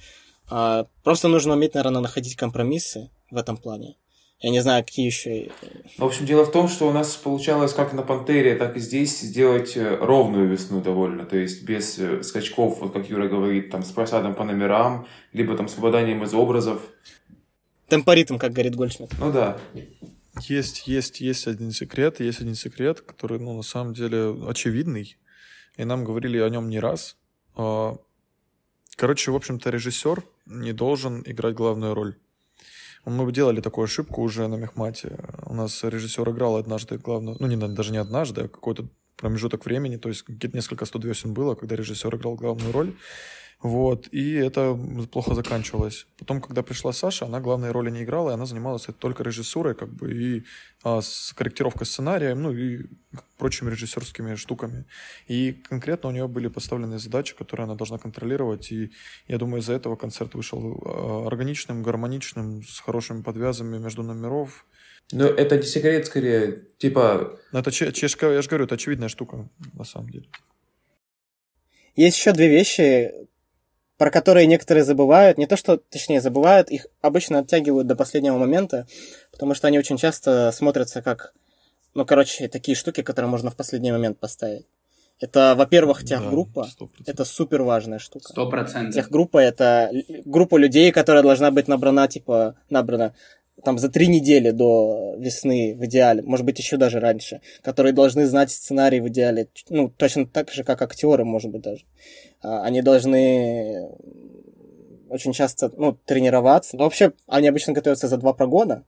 А, 0.49 0.87
просто 1.03 1.27
нужно 1.27 1.53
уметь, 1.53 1.73
наверное, 1.73 2.01
находить 2.01 2.35
компромиссы 2.35 3.09
в 3.31 3.37
этом 3.37 3.57
плане. 3.57 3.95
Я 4.41 4.51
не 4.51 4.61
знаю, 4.61 4.85
какие 4.85 5.05
еще. 5.05 5.51
В 5.97 6.05
общем, 6.05 6.25
дело 6.25 6.45
в 6.45 6.51
том, 6.51 6.69
что 6.69 6.87
у 6.87 6.93
нас 6.93 7.13
получалось 7.15 7.73
как 7.73 7.91
на 7.91 8.03
Пантере, 8.03 8.55
так 8.55 8.77
и 8.77 8.79
здесь 8.79 9.19
сделать 9.19 9.75
э, 9.75 9.97
ровную 9.97 10.47
весну 10.47 10.79
довольно. 10.79 11.25
То 11.25 11.35
есть 11.35 11.63
без 11.63 11.99
э, 11.99 12.23
скачков, 12.23 12.79
вот 12.79 12.93
как 12.93 13.09
Юра 13.09 13.27
говорит, 13.27 13.69
там 13.69 13.83
с 13.83 13.91
просадом 13.91 14.35
по 14.35 14.45
номерам, 14.45 15.07
либо 15.33 15.57
там 15.57 15.67
с 15.67 15.73
попаданием 15.73 16.23
из 16.23 16.33
образов. 16.33 16.81
Темпоритм, 17.89 18.37
как 18.37 18.53
говорит 18.53 18.75
Гольдшмидт. 18.75 19.11
Ну 19.19 19.29
да. 19.33 19.57
Есть, 20.41 20.87
есть, 20.87 21.21
есть 21.21 21.47
один 21.47 21.71
секрет, 21.71 22.19
есть 22.19 22.41
один 22.41 22.55
секрет, 22.55 23.01
который, 23.01 23.39
ну, 23.39 23.55
на 23.55 23.63
самом 23.63 23.93
деле 23.93 24.35
очевидный, 24.47 25.17
и 25.75 25.83
нам 25.85 26.03
говорили 26.03 26.37
о 26.37 26.49
нем 26.49 26.69
не 26.69 26.79
раз. 26.79 27.17
А, 27.55 27.97
Короче, 28.99 29.31
в 29.31 29.35
общем-то, 29.35 29.69
режиссер 29.69 30.25
не 30.45 30.73
должен 30.73 31.23
играть 31.25 31.55
главную 31.55 31.93
роль. 31.93 32.17
Мы 33.05 33.31
делали 33.31 33.61
такую 33.61 33.85
ошибку 33.85 34.21
уже 34.21 34.45
на 34.49 34.55
Мехмате. 34.55 35.17
У 35.45 35.53
нас 35.53 35.85
режиссер 35.85 36.29
играл 36.31 36.57
однажды 36.57 36.97
главную, 36.97 37.37
ну, 37.39 37.47
не, 37.47 37.55
даже 37.55 37.93
не 37.93 37.97
однажды, 37.97 38.41
а 38.41 38.47
какой-то 38.49 38.89
промежуток 39.15 39.63
времени, 39.65 39.95
то 39.95 40.09
есть 40.09 40.25
несколько 40.53 40.83
студвесен 40.83 41.33
было, 41.33 41.55
когда 41.55 41.77
режиссер 41.77 42.13
играл 42.13 42.35
главную 42.35 42.73
роль. 42.73 42.93
Вот, 43.61 44.07
и 44.13 44.35
это 44.35 44.79
плохо 45.11 45.35
заканчивалось. 45.35 46.07
Потом, 46.17 46.39
когда 46.39 46.63
пришла 46.63 46.93
Саша, 46.93 47.25
она 47.25 47.41
главной 47.41 47.71
роли 47.71 47.89
не 47.89 48.03
играла, 48.03 48.29
и 48.29 48.33
она 48.33 48.45
занималась 48.45 48.87
только 48.99 49.21
режиссурой, 49.21 49.75
как 49.75 49.89
бы, 49.89 50.13
и 50.13 50.45
а, 50.81 51.01
с 51.01 51.33
корректировкой 51.35 51.85
сценария, 51.85 52.35
ну, 52.35 52.53
и 52.53 52.85
прочими 53.37 53.69
режиссерскими 53.69 54.35
штуками. 54.35 54.85
И 55.27 55.51
конкретно 55.51 56.07
у 56.07 56.13
нее 56.13 56.29
были 56.29 56.47
поставлены 56.47 56.99
задачи, 56.99 57.35
которые 57.35 57.65
она 57.65 57.75
должна 57.75 57.97
контролировать, 57.97 58.71
и 58.71 58.91
я 59.27 59.37
думаю, 59.37 59.61
из-за 59.61 59.73
этого 59.73 59.97
концерт 59.97 60.35
вышел 60.35 60.81
а, 60.85 61.27
органичным, 61.27 61.83
гармоничным, 61.83 62.63
с 62.63 62.79
хорошими 62.79 63.23
подвязами 63.23 63.77
между 63.77 64.03
номеров. 64.03 64.65
Но 65.11 65.25
это 65.25 65.57
не 65.57 65.63
секрет, 65.63 66.05
скорее, 66.05 66.63
типа, 66.77 67.37
Но 67.51 67.59
это, 67.59 67.71
я 67.71 68.07
же 68.07 68.17
говорю, 68.17 68.63
это 68.63 68.75
очевидная 68.75 69.09
штука, 69.09 69.49
на 69.73 69.83
самом 69.83 70.11
деле. 70.11 70.27
Есть 71.97 72.17
еще 72.17 72.31
две 72.31 72.47
вещи, 72.47 73.11
про 73.99 74.11
которые 74.11 74.47
некоторые 74.47 74.85
забывают. 74.85 75.37
Не 75.37 75.45
то, 75.45 75.57
что, 75.57 75.77
точнее, 75.77 76.21
забывают, 76.21 76.71
их 76.71 76.87
обычно 77.01 77.39
оттягивают 77.39 77.85
до 77.85 77.97
последнего 77.97 78.37
момента, 78.37 78.87
потому 79.29 79.53
что 79.53 79.67
они 79.67 79.77
очень 79.77 79.97
часто 79.97 80.51
смотрятся 80.53 81.01
как, 81.01 81.33
ну, 81.93 82.05
короче, 82.05 82.47
такие 82.47 82.75
штуки, 82.75 83.03
которые 83.03 83.29
можно 83.29 83.51
в 83.51 83.57
последний 83.57 83.91
момент 83.91 84.17
поставить. 84.17 84.65
Это, 85.19 85.53
во-первых, 85.57 86.05
техгруппа. 86.05 86.65
Да, 86.79 86.85
100%. 86.85 86.89
Это 87.07 87.25
супер 87.25 87.63
важная 87.63 87.99
штука. 87.99 88.29
Сто 88.29 88.49
процентов. 88.49 88.95
Техгруппа 88.95 89.39
это 89.39 89.91
группа 90.23 90.55
людей, 90.55 90.93
которая 90.93 91.21
должна 91.21 91.51
быть 91.51 91.67
набрана, 91.67 92.07
типа, 92.07 92.55
набрана 92.69 93.13
там 93.63 93.77
за 93.77 93.89
три 93.89 94.07
недели 94.07 94.51
до 94.51 95.15
весны 95.17 95.75
в 95.75 95.85
идеале, 95.85 96.21
может 96.23 96.45
быть, 96.45 96.59
еще 96.59 96.77
даже 96.77 96.99
раньше, 96.99 97.41
которые 97.61 97.93
должны 97.93 98.25
знать 98.25 98.51
сценарий 98.51 98.99
в 99.01 99.07
идеале, 99.07 99.49
ну, 99.69 99.89
точно 99.89 100.25
так 100.25 100.51
же, 100.51 100.63
как 100.63 100.81
актеры, 100.81 101.25
может 101.25 101.51
быть, 101.51 101.61
даже. 101.61 101.85
А, 102.41 102.63
Они 102.63 102.81
должны 102.81 103.89
очень 105.09 105.33
часто, 105.33 105.71
ну, 105.75 105.97
тренироваться. 106.05 106.77
Ну, 106.77 106.83
вообще, 106.83 107.13
они 107.27 107.47
обычно 107.47 107.73
готовятся 107.73 108.07
за 108.07 108.17
два 108.17 108.33
прогона, 108.33 108.85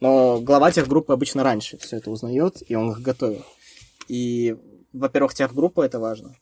но 0.00 0.40
глава 0.40 0.70
техгруппы 0.70 1.12
обычно 1.12 1.42
раньше 1.42 1.78
все 1.78 1.96
это 1.98 2.10
узнает, 2.10 2.62
и 2.68 2.74
он 2.74 2.90
их 2.92 3.00
готовит. 3.00 3.42
И 4.08 4.56
во-первых, 4.92 5.34
техгруппа 5.34 5.82
это 5.82 5.98
важно, 5.98 6.36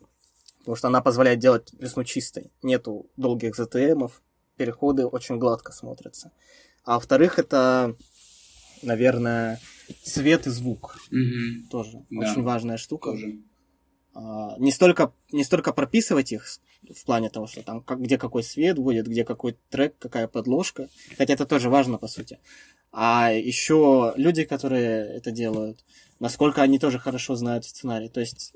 потому 0.60 0.76
что 0.76 0.88
она 0.88 1.00
позволяет 1.00 1.38
делать 1.38 1.72
весну 1.78 2.04
чистой. 2.04 2.52
Нету 2.62 3.06
долгих 3.16 3.58
ZTM-ов, 3.58 4.22
переходы 4.56 5.06
очень 5.06 5.38
гладко 5.38 5.72
смотрятся. 5.72 6.32
А 6.84 6.94
во-вторых, 6.94 7.38
это, 7.38 7.96
наверное, 8.82 9.60
свет 10.02 10.46
и 10.46 10.50
звук. 10.50 10.96
Мгм. 11.10 11.68
Тоже 11.70 12.04
Да. 12.10 12.20
очень 12.20 12.42
важная 12.42 12.76
штука. 12.76 13.10
Тоже. 13.12 13.38
А, 14.14 14.56
не 14.58 14.72
столько 14.72 15.12
не 15.30 15.44
столько 15.44 15.72
прописывать 15.72 16.32
их 16.32 16.46
в 16.82 17.04
плане 17.04 17.30
того, 17.30 17.46
что 17.46 17.62
там 17.62 17.82
как, 17.82 18.00
где 18.00 18.18
какой 18.18 18.42
свет 18.42 18.78
будет, 18.78 19.06
где 19.06 19.24
какой 19.24 19.56
трек, 19.68 19.96
какая 19.98 20.26
подложка, 20.26 20.88
хотя 21.16 21.34
это 21.34 21.46
тоже 21.46 21.70
важно 21.70 21.98
по 21.98 22.08
сути. 22.08 22.38
А 22.92 23.30
еще 23.32 24.12
люди, 24.16 24.44
которые 24.44 25.06
это 25.16 25.30
делают, 25.30 25.84
насколько 26.18 26.62
они 26.62 26.78
тоже 26.80 26.98
хорошо 26.98 27.36
знают 27.36 27.64
сценарий. 27.64 28.08
То 28.08 28.20
есть 28.20 28.52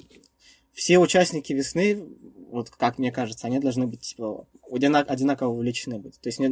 все 0.74 0.98
участники 0.98 1.52
весны, 1.52 2.04
вот 2.50 2.70
как 2.70 2.98
мне 2.98 3.12
кажется, 3.12 3.46
они 3.46 3.60
должны 3.60 3.86
быть 3.86 4.00
типа, 4.00 4.46
одина- 4.70 5.02
одинаково 5.02 5.48
увлечены 5.48 5.98
быть. 5.98 6.20
То 6.20 6.28
есть 6.28 6.40
не, 6.40 6.48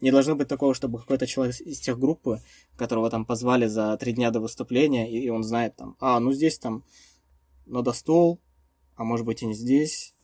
не 0.00 0.10
должно 0.10 0.34
быть 0.36 0.48
такого, 0.48 0.74
чтобы 0.74 0.98
какой-то 0.98 1.26
человек 1.26 1.60
из 1.60 1.80
тех 1.80 1.98
группы, 1.98 2.42
которого 2.76 3.10
там 3.10 3.24
позвали 3.24 3.66
за 3.66 3.96
три 3.96 4.12
дня 4.12 4.30
до 4.30 4.40
выступления, 4.40 5.10
и, 5.10 5.20
и 5.20 5.28
он 5.30 5.44
знает 5.44 5.76
там, 5.76 5.96
а, 6.00 6.18
ну 6.20 6.32
здесь 6.32 6.58
там 6.58 6.84
надо 7.66 7.92
стол, 7.92 8.40
а 8.96 9.04
может 9.04 9.24
быть 9.24 9.42
и 9.42 9.46
не 9.46 9.54
здесь, 9.54 10.14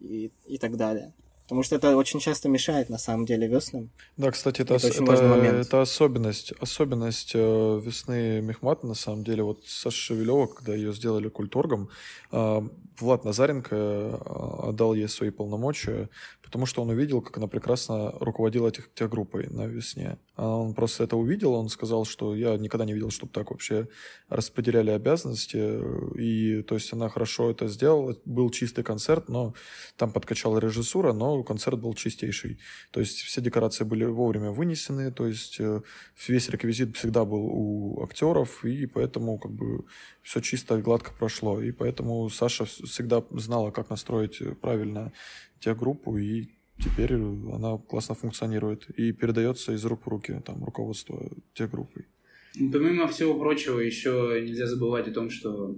и, 0.00 0.32
и 0.46 0.58
так 0.58 0.76
далее. 0.76 1.14
Потому 1.50 1.64
что 1.64 1.74
это 1.74 1.96
очень 1.96 2.20
часто 2.20 2.48
мешает, 2.48 2.90
на 2.90 2.98
самом 2.98 3.26
деле, 3.26 3.48
веснам. 3.48 3.90
Да, 4.16 4.30
кстати, 4.30 4.62
это, 4.62 4.74
Это 4.74 4.86
ос- 4.86 4.98
это, 5.00 5.14
это 5.60 5.80
особенность, 5.82 6.52
особенность 6.60 7.32
э, 7.34 7.80
весны 7.84 8.40
Мехмата, 8.40 8.86
на 8.86 8.94
самом 8.94 9.24
деле. 9.24 9.42
Вот 9.42 9.64
Саша 9.66 9.96
Шевелева, 9.96 10.46
когда 10.46 10.76
ее 10.76 10.92
сделали 10.92 11.28
культоргом, 11.28 11.88
э, 12.30 12.60
Влад 13.00 13.24
Назаренко 13.24 13.74
э, 13.74 14.68
отдал 14.68 14.94
ей 14.94 15.08
свои 15.08 15.30
полномочия, 15.30 16.08
потому 16.40 16.66
что 16.66 16.82
он 16.82 16.90
увидел, 16.90 17.20
как 17.20 17.36
она 17.38 17.48
прекрасно 17.48 18.12
руководила 18.20 18.68
этих, 18.68 18.92
тех 18.94 19.10
группой 19.10 19.48
на 19.48 19.66
весне. 19.66 20.18
А 20.36 20.46
Он 20.46 20.74
просто 20.74 21.04
это 21.04 21.16
увидел, 21.16 21.54
он 21.54 21.68
сказал, 21.68 22.04
что 22.04 22.34
я 22.34 22.56
никогда 22.58 22.84
не 22.84 22.92
видел, 22.92 23.10
чтобы 23.10 23.32
так 23.32 23.50
вообще 23.50 23.88
распределяли 24.28 24.90
обязанности, 24.90 25.80
и 26.18 26.62
то 26.62 26.74
есть 26.76 26.92
она 26.92 27.08
хорошо 27.08 27.50
это 27.50 27.68
сделала, 27.68 28.14
был 28.24 28.50
чистый 28.50 28.84
концерт, 28.84 29.28
но 29.28 29.54
там 29.96 30.12
подкачала 30.12 30.58
режиссура, 30.58 31.12
но 31.12 31.39
концерт 31.44 31.78
был 31.78 31.94
чистейший. 31.94 32.58
То 32.90 33.00
есть 33.00 33.18
все 33.20 33.40
декорации 33.40 33.84
были 33.84 34.04
вовремя 34.04 34.50
вынесены, 34.50 35.12
то 35.12 35.26
есть 35.26 35.60
э, 35.60 35.82
весь 36.28 36.48
реквизит 36.48 36.96
всегда 36.96 37.24
был 37.24 37.44
у 37.44 38.02
актеров, 38.02 38.64
и 38.64 38.86
поэтому 38.86 39.38
как 39.38 39.52
бы 39.52 39.84
все 40.22 40.40
чисто 40.40 40.78
и 40.78 40.82
гладко 40.82 41.12
прошло. 41.18 41.60
И 41.60 41.72
поэтому 41.72 42.28
Саша 42.30 42.64
вс- 42.64 42.86
всегда 42.86 43.24
знала, 43.30 43.70
как 43.70 43.90
настроить 43.90 44.40
э, 44.40 44.54
правильно 44.54 45.12
техгруппу, 45.60 46.16
и 46.16 46.48
теперь 46.78 47.14
она 47.14 47.78
классно 47.78 48.14
функционирует 48.14 48.88
и 48.90 49.12
передается 49.12 49.72
из 49.72 49.84
рук 49.84 50.06
в 50.06 50.08
руки 50.08 50.40
там 50.44 50.64
руководство 50.64 51.30
техгруппой. 51.54 52.06
Помимо 52.54 53.06
всего 53.06 53.38
прочего, 53.38 53.78
еще 53.78 54.40
нельзя 54.44 54.66
забывать 54.66 55.06
о 55.08 55.12
том, 55.12 55.30
что 55.30 55.76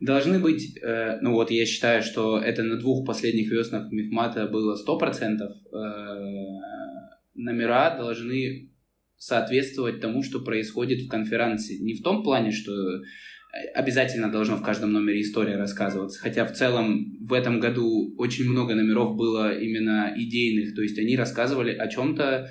должны 0.00 0.38
быть, 0.38 0.76
э, 0.82 1.18
ну 1.20 1.32
вот 1.32 1.50
я 1.50 1.66
считаю, 1.66 2.02
что 2.02 2.38
это 2.38 2.62
на 2.62 2.78
двух 2.78 3.06
последних 3.06 3.50
веснах 3.50 3.92
Мехмата 3.92 4.46
было 4.46 4.76
100%, 4.76 5.40
э, 5.42 5.80
номера 7.34 7.96
должны 7.96 8.70
соответствовать 9.16 10.00
тому, 10.00 10.22
что 10.22 10.40
происходит 10.40 11.02
в 11.02 11.08
конференции. 11.08 11.78
Не 11.78 11.94
в 11.94 12.02
том 12.02 12.22
плане, 12.22 12.50
что 12.50 12.72
обязательно 13.74 14.30
должно 14.30 14.56
в 14.56 14.62
каждом 14.62 14.92
номере 14.92 15.20
история 15.20 15.56
рассказываться. 15.56 16.20
Хотя 16.20 16.44
в 16.46 16.52
целом 16.52 17.18
в 17.20 17.32
этом 17.32 17.60
году 17.60 18.14
очень 18.16 18.48
много 18.48 18.74
номеров 18.74 19.16
было 19.16 19.52
именно 19.58 20.12
идейных, 20.16 20.74
то 20.74 20.82
есть 20.82 20.98
они 20.98 21.16
рассказывали 21.16 21.74
о 21.74 21.88
чем-то, 21.88 22.50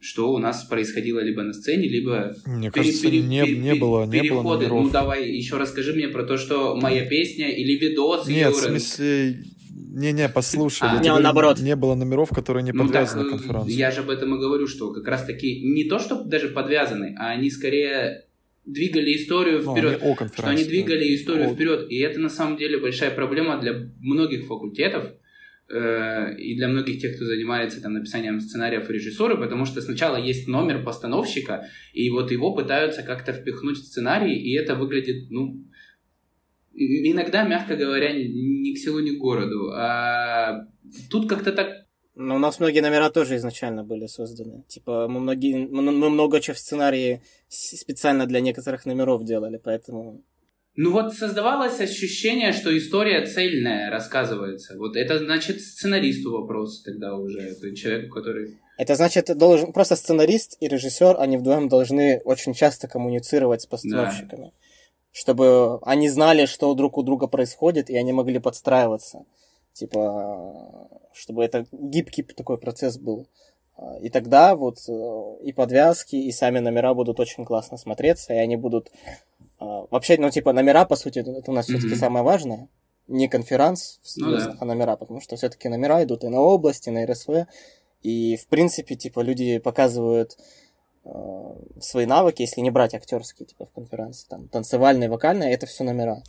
что 0.00 0.32
у 0.32 0.38
нас 0.38 0.64
происходило 0.64 1.18
либо 1.20 1.42
на 1.42 1.52
сцене, 1.52 1.88
либо 1.88 2.34
Мне 2.46 2.70
пере- 2.70 2.84
кажется, 2.84 3.02
пере- 3.02 3.20
не, 3.20 3.42
пере- 3.44 3.58
не 3.58 3.74
было, 3.74 4.04
не 4.06 4.06
было 4.06 4.10
переходы. 4.22 4.66
номеров. 4.68 4.84
Ну 4.84 4.90
давай 4.90 5.28
еще 5.28 5.56
расскажи 5.56 5.92
мне 5.92 6.08
про 6.08 6.22
то, 6.24 6.36
что 6.36 6.76
моя 6.76 7.04
песня 7.04 7.50
или 7.50 7.72
видос. 7.76 8.28
Нет, 8.28 8.52
в 8.54 8.58
смысле, 8.60 9.42
не-не, 9.74 10.28
послушай, 10.28 10.88
А. 10.88 10.94
я 10.94 11.00
Не, 11.00 11.08
говорю, 11.08 11.24
наоборот. 11.24 11.58
не 11.60 11.74
было 11.74 11.94
номеров, 11.96 12.28
которые 12.30 12.62
не 12.62 12.70
Ну 12.72 12.84
подвязаны 12.84 13.24
так, 13.24 13.30
к 13.32 13.34
э, 13.34 13.38
конференции. 13.38 13.72
Я 13.72 13.90
же 13.90 14.00
об 14.00 14.10
этом 14.10 14.34
и 14.36 14.38
говорю, 14.38 14.68
что 14.68 14.92
как 14.92 15.06
раз 15.08 15.24
таки 15.24 15.62
не 15.64 15.84
то, 15.84 15.98
что 15.98 16.22
даже 16.22 16.48
подвязаны, 16.48 17.16
а 17.18 17.30
они 17.30 17.50
скорее 17.50 18.24
двигали 18.64 19.16
историю 19.16 19.62
Ну, 19.64 19.72
вперед. 19.74 20.00
они 20.02 20.12
о 20.12 20.14
что 20.14 20.46
они 20.46 20.62
да. 20.62 20.68
двигали 20.68 21.14
историю 21.16 21.50
О- 21.50 21.54
вперед. 21.54 21.90
И 21.90 21.96
это 21.98 22.20
на 22.20 22.28
самом 22.28 22.56
деле 22.56 22.78
большая 22.78 23.10
проблема 23.10 23.58
для 23.60 23.90
многих 24.00 24.46
факультетов 24.46 25.10
и 25.70 26.56
для 26.56 26.68
многих 26.68 27.00
тех, 27.00 27.16
кто 27.16 27.26
занимается 27.26 27.82
там, 27.82 27.92
написанием 27.92 28.40
сценариев 28.40 28.88
и 28.88 28.92
режиссуры, 28.92 29.36
потому 29.36 29.66
что 29.66 29.82
сначала 29.82 30.16
есть 30.16 30.48
номер 30.48 30.82
постановщика, 30.82 31.66
и 31.92 32.08
вот 32.10 32.30
его 32.30 32.54
пытаются 32.54 33.02
как-то 33.02 33.32
впихнуть 33.32 33.76
в 33.76 33.84
сценарий, 33.84 34.34
и 34.34 34.56
это 34.56 34.74
выглядит, 34.74 35.30
ну, 35.30 35.64
иногда, 36.72 37.42
мягко 37.42 37.76
говоря, 37.76 38.12
ни 38.12 38.74
к 38.74 38.78
селу, 38.78 39.00
ни 39.00 39.10
к 39.10 39.18
городу. 39.18 39.70
А 39.72 40.66
тут 41.10 41.28
как-то 41.28 41.52
так 41.52 41.86
Но 42.14 42.36
у 42.36 42.38
нас 42.38 42.60
многие 42.60 42.80
номера 42.80 43.10
тоже 43.10 43.36
изначально 43.36 43.84
были 43.84 44.06
созданы. 44.06 44.64
Типа, 44.68 45.06
мы, 45.08 45.20
многие, 45.20 45.68
мы, 45.68 46.10
много 46.10 46.40
чего 46.40 46.54
в 46.54 46.58
сценарии 46.58 47.22
специально 47.48 48.26
для 48.26 48.40
некоторых 48.40 48.86
номеров 48.86 49.24
делали, 49.24 49.60
поэтому... 49.62 50.24
Ну 50.80 50.92
вот 50.92 51.12
создавалось 51.12 51.80
ощущение, 51.80 52.52
что 52.52 52.76
история 52.78 53.26
цельная 53.26 53.90
рассказывается. 53.90 54.78
Вот 54.78 54.94
это 54.94 55.18
значит 55.18 55.60
сценаристу 55.60 56.30
вопрос 56.30 56.82
тогда 56.82 57.16
уже, 57.16 57.40
это 57.40 57.74
человеку, 57.74 58.14
который... 58.14 58.60
Это 58.76 58.94
значит, 58.94 59.36
должен 59.36 59.72
просто 59.72 59.96
сценарист 59.96 60.56
и 60.60 60.68
режиссер, 60.68 61.16
они 61.18 61.36
вдвоем 61.36 61.68
должны 61.68 62.20
очень 62.24 62.54
часто 62.54 62.86
коммуницировать 62.86 63.62
с 63.62 63.66
постановщиками, 63.66 64.52
чтобы 65.10 65.80
они 65.82 66.08
знали, 66.08 66.46
что 66.46 66.72
друг 66.74 66.96
у 66.96 67.02
друга 67.02 67.26
происходит, 67.26 67.90
и 67.90 67.96
они 67.96 68.12
могли 68.12 68.38
подстраиваться. 68.38 69.24
Типа, 69.72 70.88
чтобы 71.12 71.44
это 71.44 71.66
гибкий 71.72 72.22
такой 72.22 72.56
процесс 72.56 72.98
был. 72.98 73.26
А, 73.76 73.98
И 73.98 74.10
тогда 74.10 74.54
вот 74.54 74.78
э, 74.88 75.44
и 75.44 75.52
подвязки, 75.52 76.14
и 76.14 76.30
сами 76.30 76.60
номера 76.60 76.94
будут 76.94 77.18
очень 77.18 77.44
классно 77.44 77.78
смотреться, 77.78 78.32
и 78.32 78.36
они 78.36 78.56
будут... 78.56 78.92
а, 79.58 79.86
Вообще, 79.90 80.16
ну, 80.18 80.30
типа, 80.30 80.52
номера, 80.52 80.84
по 80.84 80.96
сути, 80.96 81.20
это 81.20 81.50
у 81.50 81.54
нас 81.54 81.66
все-таки 81.66 81.88
Мгм. 81.90 81.96
самое 81.98 82.24
важное. 82.24 82.68
Не 83.06 83.28
конферанс, 83.28 84.00
в 84.02 84.16
Ну 84.18 84.36
да. 84.36 84.56
а 84.60 84.64
номера, 84.64 84.96
потому 84.96 85.20
что 85.20 85.36
все-таки 85.36 85.68
номера 85.68 86.02
идут 86.04 86.24
и 86.24 86.28
на 86.28 86.40
области, 86.40 86.88
и 86.90 86.92
на 86.92 87.06
РСВ. 87.06 87.46
И, 88.02 88.36
в 88.36 88.46
принципе, 88.48 88.94
типа, 88.96 89.20
люди 89.20 89.58
показывают 89.58 90.36
э, 91.04 91.10
свои 91.80 92.04
навыки, 92.06 92.42
если 92.42 92.60
не 92.60 92.70
брать 92.70 92.94
актерские, 92.94 93.46
типа, 93.46 93.64
в 93.64 93.72
конференции, 93.72 94.26
там, 94.28 94.48
танцевальные, 94.48 95.08
вокальные, 95.08 95.54
это 95.54 95.64
все 95.66 95.84
номера. 95.84 96.22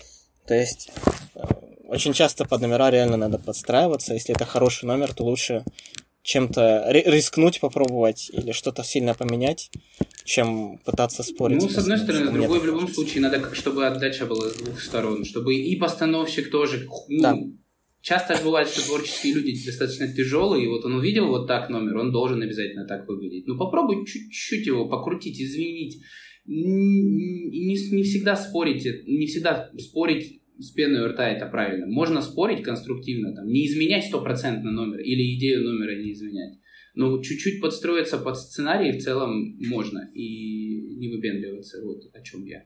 То 0.48 0.54
есть, 0.54 0.89
э, 1.36 1.42
очень 1.89 2.13
часто 2.13 2.46
под 2.46 2.62
номера 2.62 2.89
реально 2.89 3.18
надо 3.18 3.39
подстраиваться. 3.39 4.13
Если 4.13 4.34
это 4.34 4.46
хороший 4.46 4.86
номер, 4.86 5.13
то 5.13 5.26
лучше 5.26 5.65
чем-то 6.22 6.86
ри- 6.89 7.04
рискнуть, 7.04 7.60
попробовать 7.60 8.30
или 8.32 8.52
что-то 8.54 8.84
сильно 8.84 9.13
поменять, 9.15 9.70
чем 10.30 10.78
пытаться 10.86 11.24
спорить. 11.24 11.62
Ну, 11.62 11.70
с 11.70 11.78
одной 11.78 11.98
стороны, 11.98 12.28
с 12.28 12.34
другой, 12.34 12.60
в 12.60 12.65
любом 12.65 12.88
случае, 12.88 13.22
надо, 13.22 13.39
как- 13.39 13.56
чтобы 13.56 13.86
отдача 13.88 14.26
была 14.26 14.50
с 14.50 14.58
двух 14.58 14.80
сторон, 14.80 15.26
чтобы 15.26 15.56
и 15.56 15.76
постановщик 15.76 16.52
тоже... 16.52 16.88
ну, 17.10 17.22
Да. 17.22 17.38
Часто 18.02 18.39
бывает, 18.44 18.68
что 18.70 18.82
творческие 18.86 19.34
люди 19.34 19.65
достаточно 19.65 20.08
тяжелые, 20.08 20.63
и 20.65 20.68
вот 20.68 20.86
он 20.86 20.94
увидел 20.94 21.28
вот 21.28 21.48
так 21.48 21.70
номер, 21.70 21.98
он 21.98 22.12
должен 22.12 22.42
обязательно 22.42 22.86
так 22.88 23.08
выглядеть. 23.10 23.46
Ну, 23.48 23.58
попробуй 23.58 24.06
чуть-чуть 24.06 24.65
его 24.68 24.88
покрутить, 24.88 25.42
извинить. 25.42 25.96
Н- 26.48 27.50
Не, 27.52 27.76
не 27.98 28.04
всегда 28.04 28.36
спорить, 28.36 28.86
не 29.08 29.26
всегда 29.26 29.70
спорить 29.78 30.42
с 30.60 30.72
пеной 30.72 31.02
у 31.06 31.08
рта 31.10 31.28
это 31.30 31.46
правильно. 31.48 31.88
Можно 31.88 32.22
спорить 32.22 32.63
конструктивно, 32.63 33.34
там, 33.36 33.48
не 33.48 33.65
изменять 33.68 34.06
стопроцентно 34.06 34.72
номер 34.72 35.00
или 35.00 35.36
идею 35.38 35.63
номера 35.63 35.96
не 36.02 36.12
изменять. 36.13 36.54
Но 37.00 37.22
чуть-чуть 37.22 37.62
подстроиться 37.62 38.18
под 38.18 38.38
сценарий 38.38 38.92
в 38.92 39.02
целом 39.02 39.56
можно 39.70 40.10
и 40.14 40.98
не 40.98 41.08
выпендриваться. 41.08 41.78
Вот 41.82 42.02
о 42.14 42.22
чем 42.22 42.44
я. 42.44 42.66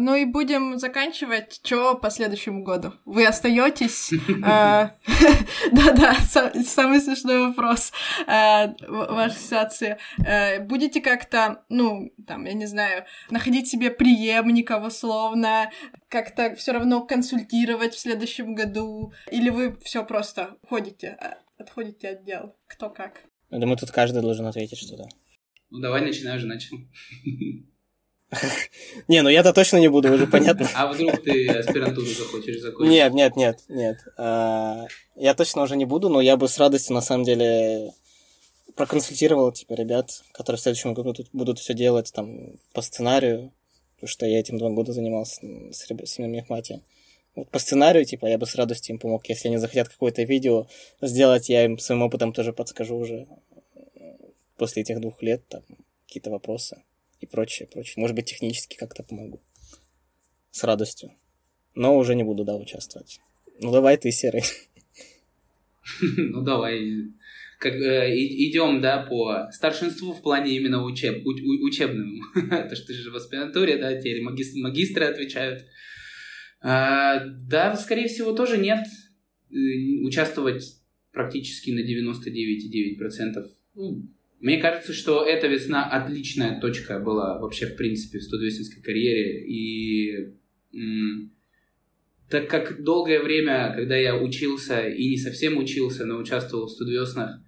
Ну 0.00 0.14
и 0.16 0.24
будем 0.24 0.78
заканчивать. 0.78 1.60
Чё 1.62 1.94
по 1.96 2.10
следующему 2.10 2.64
году? 2.64 2.92
Вы 3.04 3.24
остаетесь? 3.26 4.12
э, 4.12 4.16
Да-да, 5.72 6.16
са- 6.22 6.62
самый 6.64 7.00
смешной 7.00 7.48
вопрос 7.48 7.92
в 8.26 9.06
вашей. 9.10 9.96
Э, 10.26 10.60
Будете 10.64 11.00
как-то, 11.00 11.64
ну, 11.68 12.12
там, 12.26 12.46
я 12.46 12.54
не 12.54 12.66
знаю, 12.66 13.04
находить 13.30 13.68
себе 13.68 13.90
преемников 13.90 14.84
условно, 14.86 15.70
как-то 16.08 16.54
все 16.56 16.72
равно 16.72 17.06
консультировать 17.06 17.94
в 17.94 17.98
следующем 18.00 18.54
году? 18.56 19.12
Или 19.30 19.50
вы 19.50 19.76
все 19.84 20.04
просто 20.04 20.56
уходите, 20.62 21.16
э, 21.20 21.34
отходите 21.58 22.08
от 22.08 22.24
дел? 22.24 22.56
Кто 22.66 22.90
как? 22.90 23.22
Я 23.50 23.58
думаю, 23.58 23.76
тут 23.78 23.90
каждый 23.90 24.22
должен 24.22 24.46
ответить 24.46 24.78
что-то. 24.78 25.08
Ну 25.70 25.80
давай 25.80 26.00
начинай 26.02 26.36
уже 26.36 26.46
начал. 26.46 26.76
Не, 29.08 29.22
ну 29.22 29.30
я-то 29.30 29.54
точно 29.54 29.78
не 29.78 29.88
буду, 29.88 30.12
уже 30.12 30.26
понятно. 30.26 30.68
А 30.74 30.92
вдруг 30.92 31.22
ты 31.22 31.48
аспирантуру 31.48 32.06
захочешь 32.06 32.60
закончить? 32.60 32.92
Нет, 32.92 33.14
нет, 33.14 33.36
нет, 33.36 33.60
нет. 33.68 33.98
А, 34.18 34.86
Я 35.16 35.34
точно 35.34 35.62
уже 35.62 35.76
не 35.76 35.86
буду, 35.86 36.10
но 36.10 36.20
я 36.20 36.36
бы 36.36 36.46
с 36.46 36.58
радостью, 36.58 36.94
на 36.94 37.00
самом 37.00 37.24
деле, 37.24 37.92
проконсультировал, 38.76 39.50
типа, 39.52 39.72
ребят, 39.74 40.10
которые 40.32 40.58
в 40.58 40.62
следующем 40.62 40.92
году 40.92 41.14
тут 41.14 41.28
будут 41.32 41.58
все 41.58 41.72
делать 41.72 42.12
там 42.12 42.56
по 42.74 42.82
сценарию, 42.82 43.52
потому 43.96 44.08
что 44.08 44.26
я 44.26 44.40
этим 44.40 44.58
два 44.58 44.68
года 44.70 44.92
занимался 44.92 45.40
с, 45.72 45.88
ребят- 45.88 46.06
с 46.08 46.18
мехмате. 46.18 46.82
Вот 47.38 47.50
по 47.50 47.60
сценарию, 47.60 48.04
типа, 48.04 48.26
я 48.26 48.36
бы 48.36 48.46
с 48.46 48.56
радостью 48.56 48.94
им 48.94 48.98
помог. 48.98 49.24
Если 49.28 49.46
они 49.46 49.58
захотят 49.58 49.88
какое-то 49.88 50.24
видео 50.24 50.66
сделать, 51.00 51.48
я 51.48 51.64
им 51.64 51.78
своим 51.78 52.02
опытом 52.02 52.32
тоже 52.32 52.52
подскажу 52.52 52.96
уже 52.96 53.28
после 54.56 54.82
этих 54.82 55.00
двух 55.00 55.22
лет, 55.22 55.46
там, 55.48 55.62
какие-то 56.06 56.30
вопросы 56.30 56.82
и 57.20 57.26
прочее, 57.26 57.68
прочее. 57.68 57.94
Может 57.98 58.16
быть, 58.16 58.26
технически 58.26 58.76
как-то 58.76 59.04
помогу. 59.04 59.40
С 60.50 60.64
радостью. 60.64 61.12
Но 61.76 61.96
уже 61.96 62.16
не 62.16 62.24
буду, 62.24 62.42
да, 62.44 62.56
участвовать. 62.56 63.20
Ну, 63.60 63.70
давай 63.70 63.96
ты, 63.96 64.10
Серый. 64.10 64.42
Ну 66.16 66.42
давай. 66.42 66.80
Как, 67.60 67.74
э, 67.74 68.14
идем, 68.14 68.80
да, 68.80 69.06
по 69.08 69.48
старшинству 69.52 70.12
в 70.12 70.22
плане 70.22 70.56
именно 70.56 70.84
учеб, 70.84 71.24
у- 71.24 71.64
учебному. 71.64 72.20
Потому 72.34 72.74
что 72.74 72.86
ты 72.88 72.94
же 72.94 73.10
в 73.10 73.16
аспирантуре, 73.16 73.78
да, 73.78 73.96
теперь 73.96 74.22
магис- 74.22 74.54
магистры 74.56 75.06
отвечают. 75.06 75.64
А, 76.60 77.24
да, 77.24 77.76
скорее 77.76 78.08
всего, 78.08 78.32
тоже 78.32 78.58
нет. 78.58 78.84
Э, 79.50 79.54
Участвовать 80.04 80.76
практически 81.12 81.70
на 81.70 81.80
99,9%. 81.80 83.46
Ну, 83.74 84.02
Мне 84.40 84.58
кажется, 84.60 84.92
что 84.92 85.24
эта 85.24 85.46
весна 85.46 85.84
отличная 85.90 86.60
точка 86.60 86.98
была 86.98 87.38
вообще, 87.38 87.66
в 87.66 87.76
принципе, 87.76 88.18
в 88.18 88.22
студвесинской 88.22 88.82
карьере. 88.82 89.44
И 89.46 90.34
так 92.28 92.48
как 92.48 92.82
долгое 92.82 93.20
время, 93.22 93.72
когда 93.74 93.96
я 93.96 94.16
учился 94.16 94.86
и 94.86 95.08
не 95.08 95.16
совсем 95.16 95.56
учился, 95.56 96.04
но 96.04 96.18
участвовал 96.18 96.66
в 96.66 96.70
студвеснах, 96.70 97.40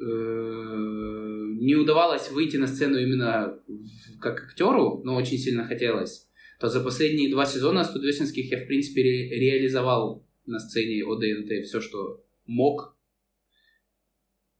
э, 0.00 1.22
не 1.60 1.74
удавалось 1.74 2.30
выйти 2.30 2.56
на 2.56 2.66
сцену 2.66 2.98
именно 2.98 3.58
как 4.20 4.44
актеру, 4.44 5.02
но 5.04 5.16
очень 5.16 5.38
сильно 5.38 5.64
хотелось, 5.64 6.28
то 6.62 6.68
за 6.68 6.80
последние 6.80 7.28
два 7.28 7.44
сезона 7.44 7.82
студвесинских 7.82 8.52
я, 8.52 8.62
в 8.62 8.68
принципе, 8.68 9.02
ре- 9.02 9.28
реализовал 9.30 10.24
на 10.46 10.60
сцене 10.60 11.04
ОДНТ 11.04 11.66
все, 11.66 11.80
что 11.80 12.24
мог. 12.46 12.96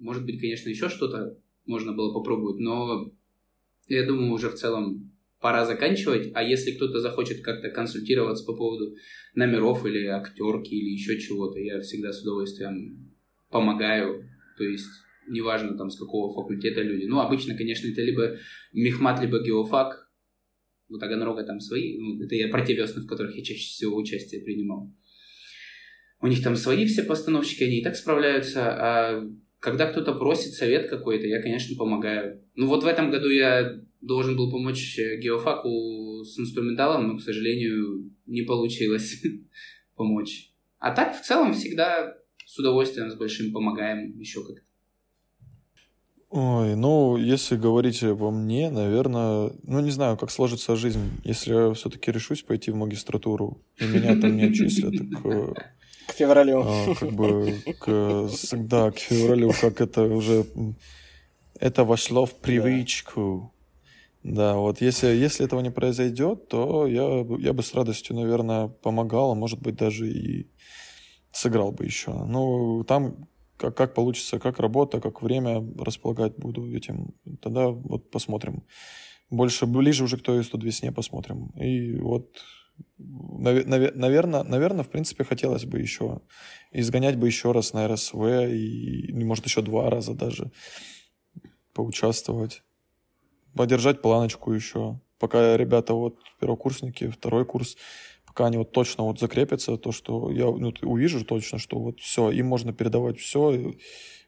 Может 0.00 0.26
быть, 0.26 0.40
конечно, 0.40 0.68
еще 0.68 0.88
что-то 0.88 1.38
можно 1.64 1.92
было 1.92 2.12
попробовать, 2.12 2.58
но 2.58 3.12
я 3.86 4.04
думаю, 4.04 4.32
уже 4.32 4.48
в 4.48 4.54
целом 4.54 5.12
пора 5.40 5.64
заканчивать. 5.64 6.32
А 6.34 6.42
если 6.42 6.72
кто-то 6.72 6.98
захочет 6.98 7.40
как-то 7.40 7.70
консультироваться 7.70 8.44
по 8.46 8.56
поводу 8.56 8.96
номеров 9.36 9.86
или 9.86 10.04
актерки 10.06 10.74
или 10.74 10.90
еще 10.90 11.20
чего-то, 11.20 11.60
я 11.60 11.80
всегда 11.82 12.12
с 12.12 12.22
удовольствием 12.22 13.14
помогаю. 13.48 14.28
То 14.58 14.64
есть 14.64 14.88
неважно 15.28 15.78
там 15.78 15.88
с 15.88 15.96
какого 15.96 16.34
факультета 16.34 16.82
люди. 16.82 17.04
Ну, 17.04 17.20
обычно, 17.20 17.56
конечно, 17.56 17.86
это 17.86 18.02
либо 18.02 18.38
мехмат, 18.72 19.20
либо 19.20 19.38
геофак. 19.38 20.01
У 20.92 20.98
Таганрога 20.98 21.44
там 21.44 21.60
свои. 21.60 21.98
Ну, 21.98 22.22
это 22.22 22.34
я 22.34 22.48
про 22.48 22.64
те 22.64 22.74
весны, 22.74 23.02
в 23.02 23.06
которых 23.06 23.36
я 23.36 23.42
чаще 23.42 23.60
всего 23.60 23.96
участие 23.96 24.42
принимал. 24.42 24.92
У 26.20 26.26
них 26.26 26.42
там 26.42 26.54
свои 26.54 26.86
все 26.86 27.02
постановщики, 27.02 27.64
они 27.64 27.80
и 27.80 27.82
так 27.82 27.96
справляются. 27.96 28.60
А 28.64 29.28
когда 29.58 29.86
кто-то 29.90 30.14
просит 30.14 30.52
совет 30.52 30.90
какой-то, 30.90 31.26
я, 31.26 31.40
конечно, 31.40 31.76
помогаю. 31.76 32.42
Ну, 32.54 32.66
вот 32.66 32.84
в 32.84 32.86
этом 32.86 33.10
году 33.10 33.28
я 33.28 33.80
должен 34.00 34.36
был 34.36 34.50
помочь 34.50 34.98
э, 34.98 35.18
геофаку 35.20 36.24
с 36.24 36.38
инструменталом, 36.38 37.08
но, 37.08 37.16
к 37.16 37.22
сожалению, 37.22 38.10
не 38.26 38.42
получилось 38.42 39.22
помочь. 39.96 40.52
А 40.78 40.92
так, 40.92 41.16
в 41.16 41.24
целом, 41.24 41.54
всегда 41.54 42.16
с 42.44 42.58
удовольствием, 42.58 43.10
с 43.10 43.14
большим 43.14 43.52
помогаем 43.52 44.18
еще 44.18 44.44
как-то. 44.44 44.71
Ой, 46.34 46.76
ну, 46.76 47.18
если 47.18 47.56
говорить 47.56 48.02
обо 48.02 48.30
мне, 48.30 48.70
наверное, 48.70 49.52
ну, 49.64 49.80
не 49.80 49.90
знаю, 49.90 50.16
как 50.16 50.30
сложится 50.30 50.76
жизнь. 50.76 51.10
Если 51.24 51.52
я 51.52 51.74
все-таки 51.74 52.10
решусь 52.10 52.42
пойти 52.42 52.70
в 52.70 52.74
магистратуру, 52.74 53.60
и 53.78 53.84
меня 53.84 54.18
там 54.18 54.34
не 54.34 54.44
отчислят, 54.44 54.94
так 54.96 55.26
э, 55.26 55.52
К 56.06 56.12
февралю. 56.12 56.62
а, 56.64 56.94
как 56.94 57.12
бы 57.12 57.54
к, 57.78 58.28
да, 58.52 58.90
к 58.92 58.98
февралю, 58.98 59.52
как 59.60 59.82
это 59.82 60.04
уже... 60.04 60.46
Это 61.60 61.84
вошло 61.84 62.24
в 62.24 62.34
привычку. 62.40 63.52
Да, 64.22 64.54
вот 64.54 64.80
если, 64.80 65.08
если 65.08 65.44
этого 65.44 65.60
не 65.60 65.70
произойдет, 65.70 66.48
то 66.48 66.86
я, 66.86 67.26
я 67.40 67.52
бы 67.52 67.62
с 67.62 67.74
радостью, 67.74 68.16
наверное, 68.16 68.68
помогал, 68.68 69.32
а 69.32 69.34
может 69.34 69.60
быть, 69.60 69.74
даже 69.76 70.10
и 70.10 70.46
сыграл 71.30 71.72
бы 71.72 71.84
еще. 71.84 72.10
Ну, 72.12 72.84
там 72.84 73.28
как, 73.62 73.76
как 73.76 73.94
получится, 73.94 74.38
как 74.38 74.58
работа, 74.58 75.00
как 75.00 75.22
время 75.22 75.64
располагать 75.78 76.36
буду 76.36 76.74
этим, 76.74 77.14
тогда 77.40 77.68
вот 77.68 78.10
посмотрим. 78.10 78.64
Больше, 79.30 79.66
ближе 79.66 80.04
уже 80.04 80.18
к 80.18 80.22
той 80.22 80.42
102 80.44 80.66
весне 80.66 80.92
посмотрим. 80.92 81.50
И 81.60 81.96
вот, 81.96 82.36
наверное, 82.98 84.42
наверное, 84.42 84.84
в 84.84 84.88
принципе, 84.88 85.24
хотелось 85.24 85.64
бы 85.64 85.78
еще 85.78 86.20
изгонять 86.72 87.16
бы 87.16 87.26
еще 87.26 87.52
раз 87.52 87.72
на 87.72 87.88
РСВ 87.88 88.14
и, 88.14 89.12
может, 89.24 89.46
еще 89.46 89.62
два 89.62 89.88
раза 89.90 90.14
даже 90.14 90.50
поучаствовать. 91.72 92.62
Подержать 93.54 94.02
планочку 94.02 94.52
еще. 94.52 95.00
Пока 95.18 95.56
ребята 95.56 95.94
вот 95.94 96.18
первокурсники, 96.40 97.08
второй 97.08 97.44
курс, 97.44 97.76
пока 98.32 98.46
они 98.46 98.56
вот 98.56 98.72
точно 98.72 99.04
вот 99.04 99.20
закрепятся, 99.20 99.76
то, 99.76 99.92
что 99.92 100.30
я 100.30 100.46
ну, 100.46 100.72
увижу 100.82 101.22
точно, 101.22 101.58
что 101.58 101.78
вот 101.78 102.00
все, 102.00 102.30
им 102.30 102.46
можно 102.46 102.72
передавать 102.72 103.18
все 103.18 103.74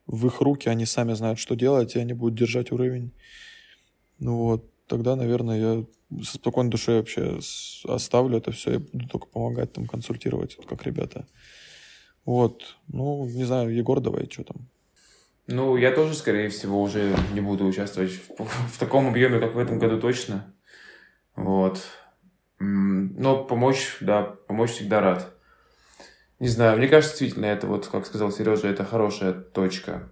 в 0.07 0.27
их 0.27 0.43
руки, 0.43 0.69
они 0.69 0.85
сами 0.85 1.15
знают, 1.15 1.39
что 1.39 1.55
делать, 1.55 1.97
и 1.97 1.99
они 2.01 2.13
будут 2.13 2.39
держать 2.39 2.71
уровень. 2.71 3.13
Ну 4.19 4.37
вот, 4.37 4.71
тогда, 4.87 5.17
наверное, 5.17 5.59
я 5.59 6.23
со 6.23 6.35
спокойной 6.35 6.71
душой 6.71 6.99
вообще 6.99 7.39
оставлю 7.85 8.37
это 8.37 8.53
все, 8.53 8.73
я 8.73 8.79
буду 8.79 9.09
только 9.09 9.27
помогать 9.27 9.73
там, 9.73 9.87
консультировать, 9.87 10.59
вот 10.59 10.67
как 10.67 10.85
ребята. 10.85 11.27
Вот, 12.27 12.77
ну, 12.89 13.25
не 13.25 13.45
знаю, 13.45 13.75
Егор, 13.75 14.01
давай, 14.01 14.29
что 14.31 14.45
там? 14.45 14.69
Ну, 15.47 15.79
я 15.79 15.93
тоже, 15.93 16.15
скорее 16.15 16.51
всего, 16.51 16.83
уже 16.83 17.17
не 17.33 17.41
буду 17.41 17.65
участвовать 17.65 18.13
в, 18.39 18.45
в 18.45 18.79
таком 18.79 19.09
объеме, 19.09 19.41
как 19.41 19.55
в 19.55 19.59
этом 19.59 19.79
году 19.79 19.99
точно. 19.99 20.55
Вот. 21.37 21.81
Но 22.65 23.45
помочь, 23.45 23.97
да, 24.01 24.23
помочь 24.23 24.71
всегда 24.71 25.01
рад. 25.01 25.35
Не 26.41 26.49
знаю, 26.49 26.79
мне 26.79 26.89
кажется, 26.89 27.17
действительно, 27.19 27.47
это 27.47 27.67
вот, 27.67 27.87
как 27.87 28.07
сказал 28.07 28.33
Сережа, 28.33 28.69
это 28.69 28.85
хорошая 28.85 29.33
точка. 29.33 30.11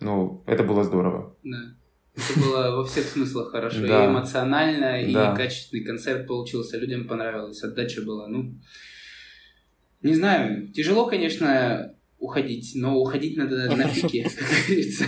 Ну, 0.00 0.42
это 0.46 0.62
было 0.62 0.84
здорово. 0.84 1.34
Да. 1.42 1.74
Это 2.14 2.40
было 2.40 2.76
во 2.76 2.84
всех 2.84 3.04
смыслах 3.06 3.50
хорошо. 3.50 3.86
Да. 3.86 4.04
И 4.04 4.08
эмоционально, 4.08 5.02
и 5.02 5.12
Да. 5.12 5.34
качественный 5.34 5.84
концерт 5.84 6.26
получился. 6.26 6.78
Людям 6.78 7.06
понравилось, 7.06 7.62
отдача 7.62 8.02
была. 8.02 8.26
Ну, 8.28 8.54
не 10.02 10.14
знаю, 10.14 10.68
тяжело, 10.68 11.06
конечно, 11.06 11.94
уходить, 12.18 12.72
но 12.74 12.96
уходить 12.96 13.36
надо 13.36 13.74
на 13.76 13.88
пике, 13.88 14.24
как 14.24 14.48
говорится. 14.66 15.04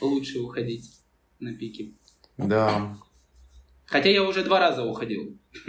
Лучше 0.00 0.40
уходить 0.40 0.90
на 1.38 1.54
пике. 1.54 1.92
Да. 2.36 2.96
Хотя 3.94 4.10
я 4.10 4.24
уже 4.24 4.42
два 4.42 4.58
раза 4.58 4.82
уходил. 4.82 5.38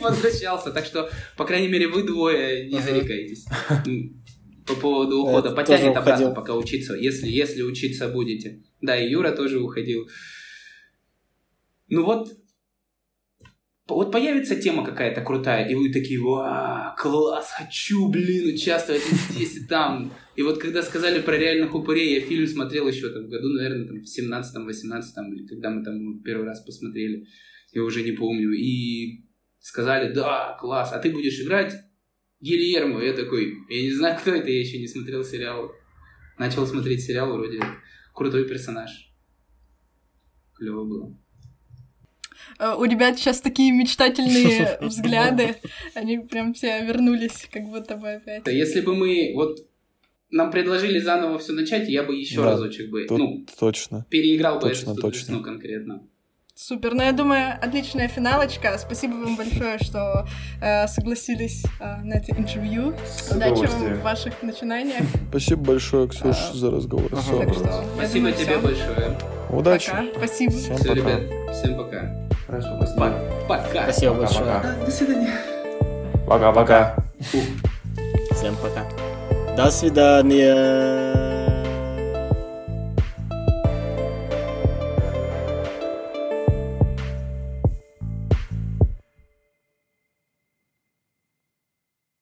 Возвращался. 0.00 0.70
Так 0.70 0.84
что, 0.84 1.10
по 1.36 1.44
крайней 1.44 1.66
мере, 1.66 1.88
вы 1.88 2.04
двое 2.04 2.68
не 2.70 2.78
зарекаетесь. 2.78 3.46
По 4.64 4.76
поводу 4.76 5.22
ухода. 5.22 5.50
Потянет 5.50 5.96
обратно, 5.96 6.30
пока 6.32 6.54
учиться. 6.54 6.94
Если, 6.94 7.28
если 7.28 7.62
учиться 7.62 8.06
будете. 8.06 8.62
Да, 8.80 8.96
и 8.96 9.10
Юра 9.10 9.32
тоже 9.32 9.58
уходил. 9.58 10.08
Ну 11.88 12.04
вот, 12.04 12.32
вот 13.88 14.12
появится 14.12 14.56
тема 14.56 14.84
какая-то 14.84 15.22
крутая, 15.22 15.68
и 15.68 15.74
вы 15.74 15.92
такие, 15.92 16.20
вау, 16.20 16.94
класс, 16.96 17.50
хочу, 17.50 18.08
блин, 18.08 18.54
участвовать 18.54 19.02
здесь, 19.02 19.56
и 19.62 19.66
там. 19.66 20.12
И 20.36 20.42
вот 20.42 20.58
когда 20.58 20.82
сказали 20.82 21.20
про 21.20 21.36
реальных 21.36 21.74
упырей, 21.74 22.14
я 22.14 22.20
фильм 22.20 22.46
смотрел 22.46 22.86
еще 22.88 23.10
там 23.10 23.26
в 23.26 23.28
году, 23.28 23.48
наверное, 23.48 23.86
там 23.86 24.00
в 24.00 24.04
17-18, 24.04 25.34
или 25.34 25.46
когда 25.46 25.70
мы 25.70 25.84
там 25.84 26.22
первый 26.22 26.46
раз 26.46 26.64
посмотрели, 26.64 27.26
я 27.72 27.82
уже 27.82 28.02
не 28.02 28.12
помню. 28.12 28.52
И 28.52 29.24
сказали, 29.58 30.12
да, 30.12 30.56
класс, 30.60 30.92
а 30.92 30.98
ты 30.98 31.10
будешь 31.10 31.40
играть 31.40 31.74
Гильермо. 32.40 33.02
Я 33.02 33.14
такой, 33.14 33.54
я 33.68 33.82
не 33.82 33.92
знаю, 33.92 34.18
кто 34.18 34.32
это, 34.32 34.50
я 34.50 34.60
еще 34.60 34.78
не 34.78 34.88
смотрел 34.88 35.24
сериал. 35.24 35.72
Начал 36.38 36.66
смотреть 36.66 37.02
сериал, 37.02 37.32
вроде 37.32 37.60
крутой 38.14 38.48
персонаж. 38.48 38.90
Клево 40.54 40.84
было. 40.84 41.18
Э, 42.58 42.74
У 42.78 42.84
ребят 42.84 43.18
сейчас 43.18 43.40
такие 43.40 43.72
мечтательные 43.72 44.78
взгляды. 44.80 45.56
Они 45.94 46.18
прям 46.18 46.54
все 46.54 46.84
вернулись, 46.84 47.48
как 47.52 47.64
будто 47.64 47.96
бы 47.96 48.10
опять. 48.12 48.46
Если 48.46 48.80
бы 48.80 48.94
мы 48.94 49.32
вот 49.34 49.58
нам 50.30 50.50
предложили 50.50 50.98
заново 50.98 51.38
все 51.38 51.52
начать, 51.52 51.88
я 51.88 52.02
бы 52.04 52.14
еще 52.16 52.36
Да, 52.42 52.52
разочек 52.52 52.90
бы, 52.90 53.04
Тут 53.06 53.18
ну, 53.18 53.46
точно. 53.58 54.06
переиграл 54.08 54.56
бы 54.56 54.68
точно, 54.68 54.92
эту 54.92 55.00
точно. 55.02 55.18
весну 55.32 55.42
конкретно. 55.42 56.02
Супер, 56.54 56.94
ну 56.94 57.02
я 57.02 57.12
думаю, 57.12 57.54
отличная 57.60 58.08
финалочка. 58.08 58.76
Спасибо 58.78 59.12
вам 59.14 59.36
большое, 59.36 59.78
что 59.78 60.26
э, 60.60 60.86
согласились 60.86 61.64
э, 61.80 61.96
на 62.02 62.14
это 62.14 62.32
интервью. 62.38 62.94
С 63.06 63.30
Удачи 63.34 63.66
вам 63.66 63.94
в 63.94 64.02
ваших 64.02 64.42
начинаниях. 64.42 65.02
Спасибо 65.30 65.62
большое, 65.64 66.08
Ксюш, 66.08 66.36
А, 66.36 66.52
за 66.54 66.70
разговор. 66.70 67.10
ага. 67.12 67.38
Так 67.46 67.54
что, 67.54 67.84
Спасибо 67.96 68.14
думаю, 68.28 68.34
тебе 68.34 68.58
большое. 68.58 69.18
Удачи. 69.50 69.90
Пока. 69.90 70.06
Спасибо. 70.18 70.52
Всем 70.52 70.76
Все, 70.76 70.88
пока. 70.88 70.94
ребят, 70.94 71.54
всем 71.56 71.76
пока. 71.76 72.21
Хорошо, 72.52 72.76
спасибо. 72.76 73.14
Пока. 73.48 73.82
Спасибо 73.84 74.12
большое. 74.12 74.44
Пока-пока. 74.44 74.84
До 74.84 74.90
свидания. 74.90 75.30
Пока-пока. 76.28 76.96
Всем 78.32 78.56
пока. 78.56 78.84
До 79.56 79.70
свидания. 79.70 81.31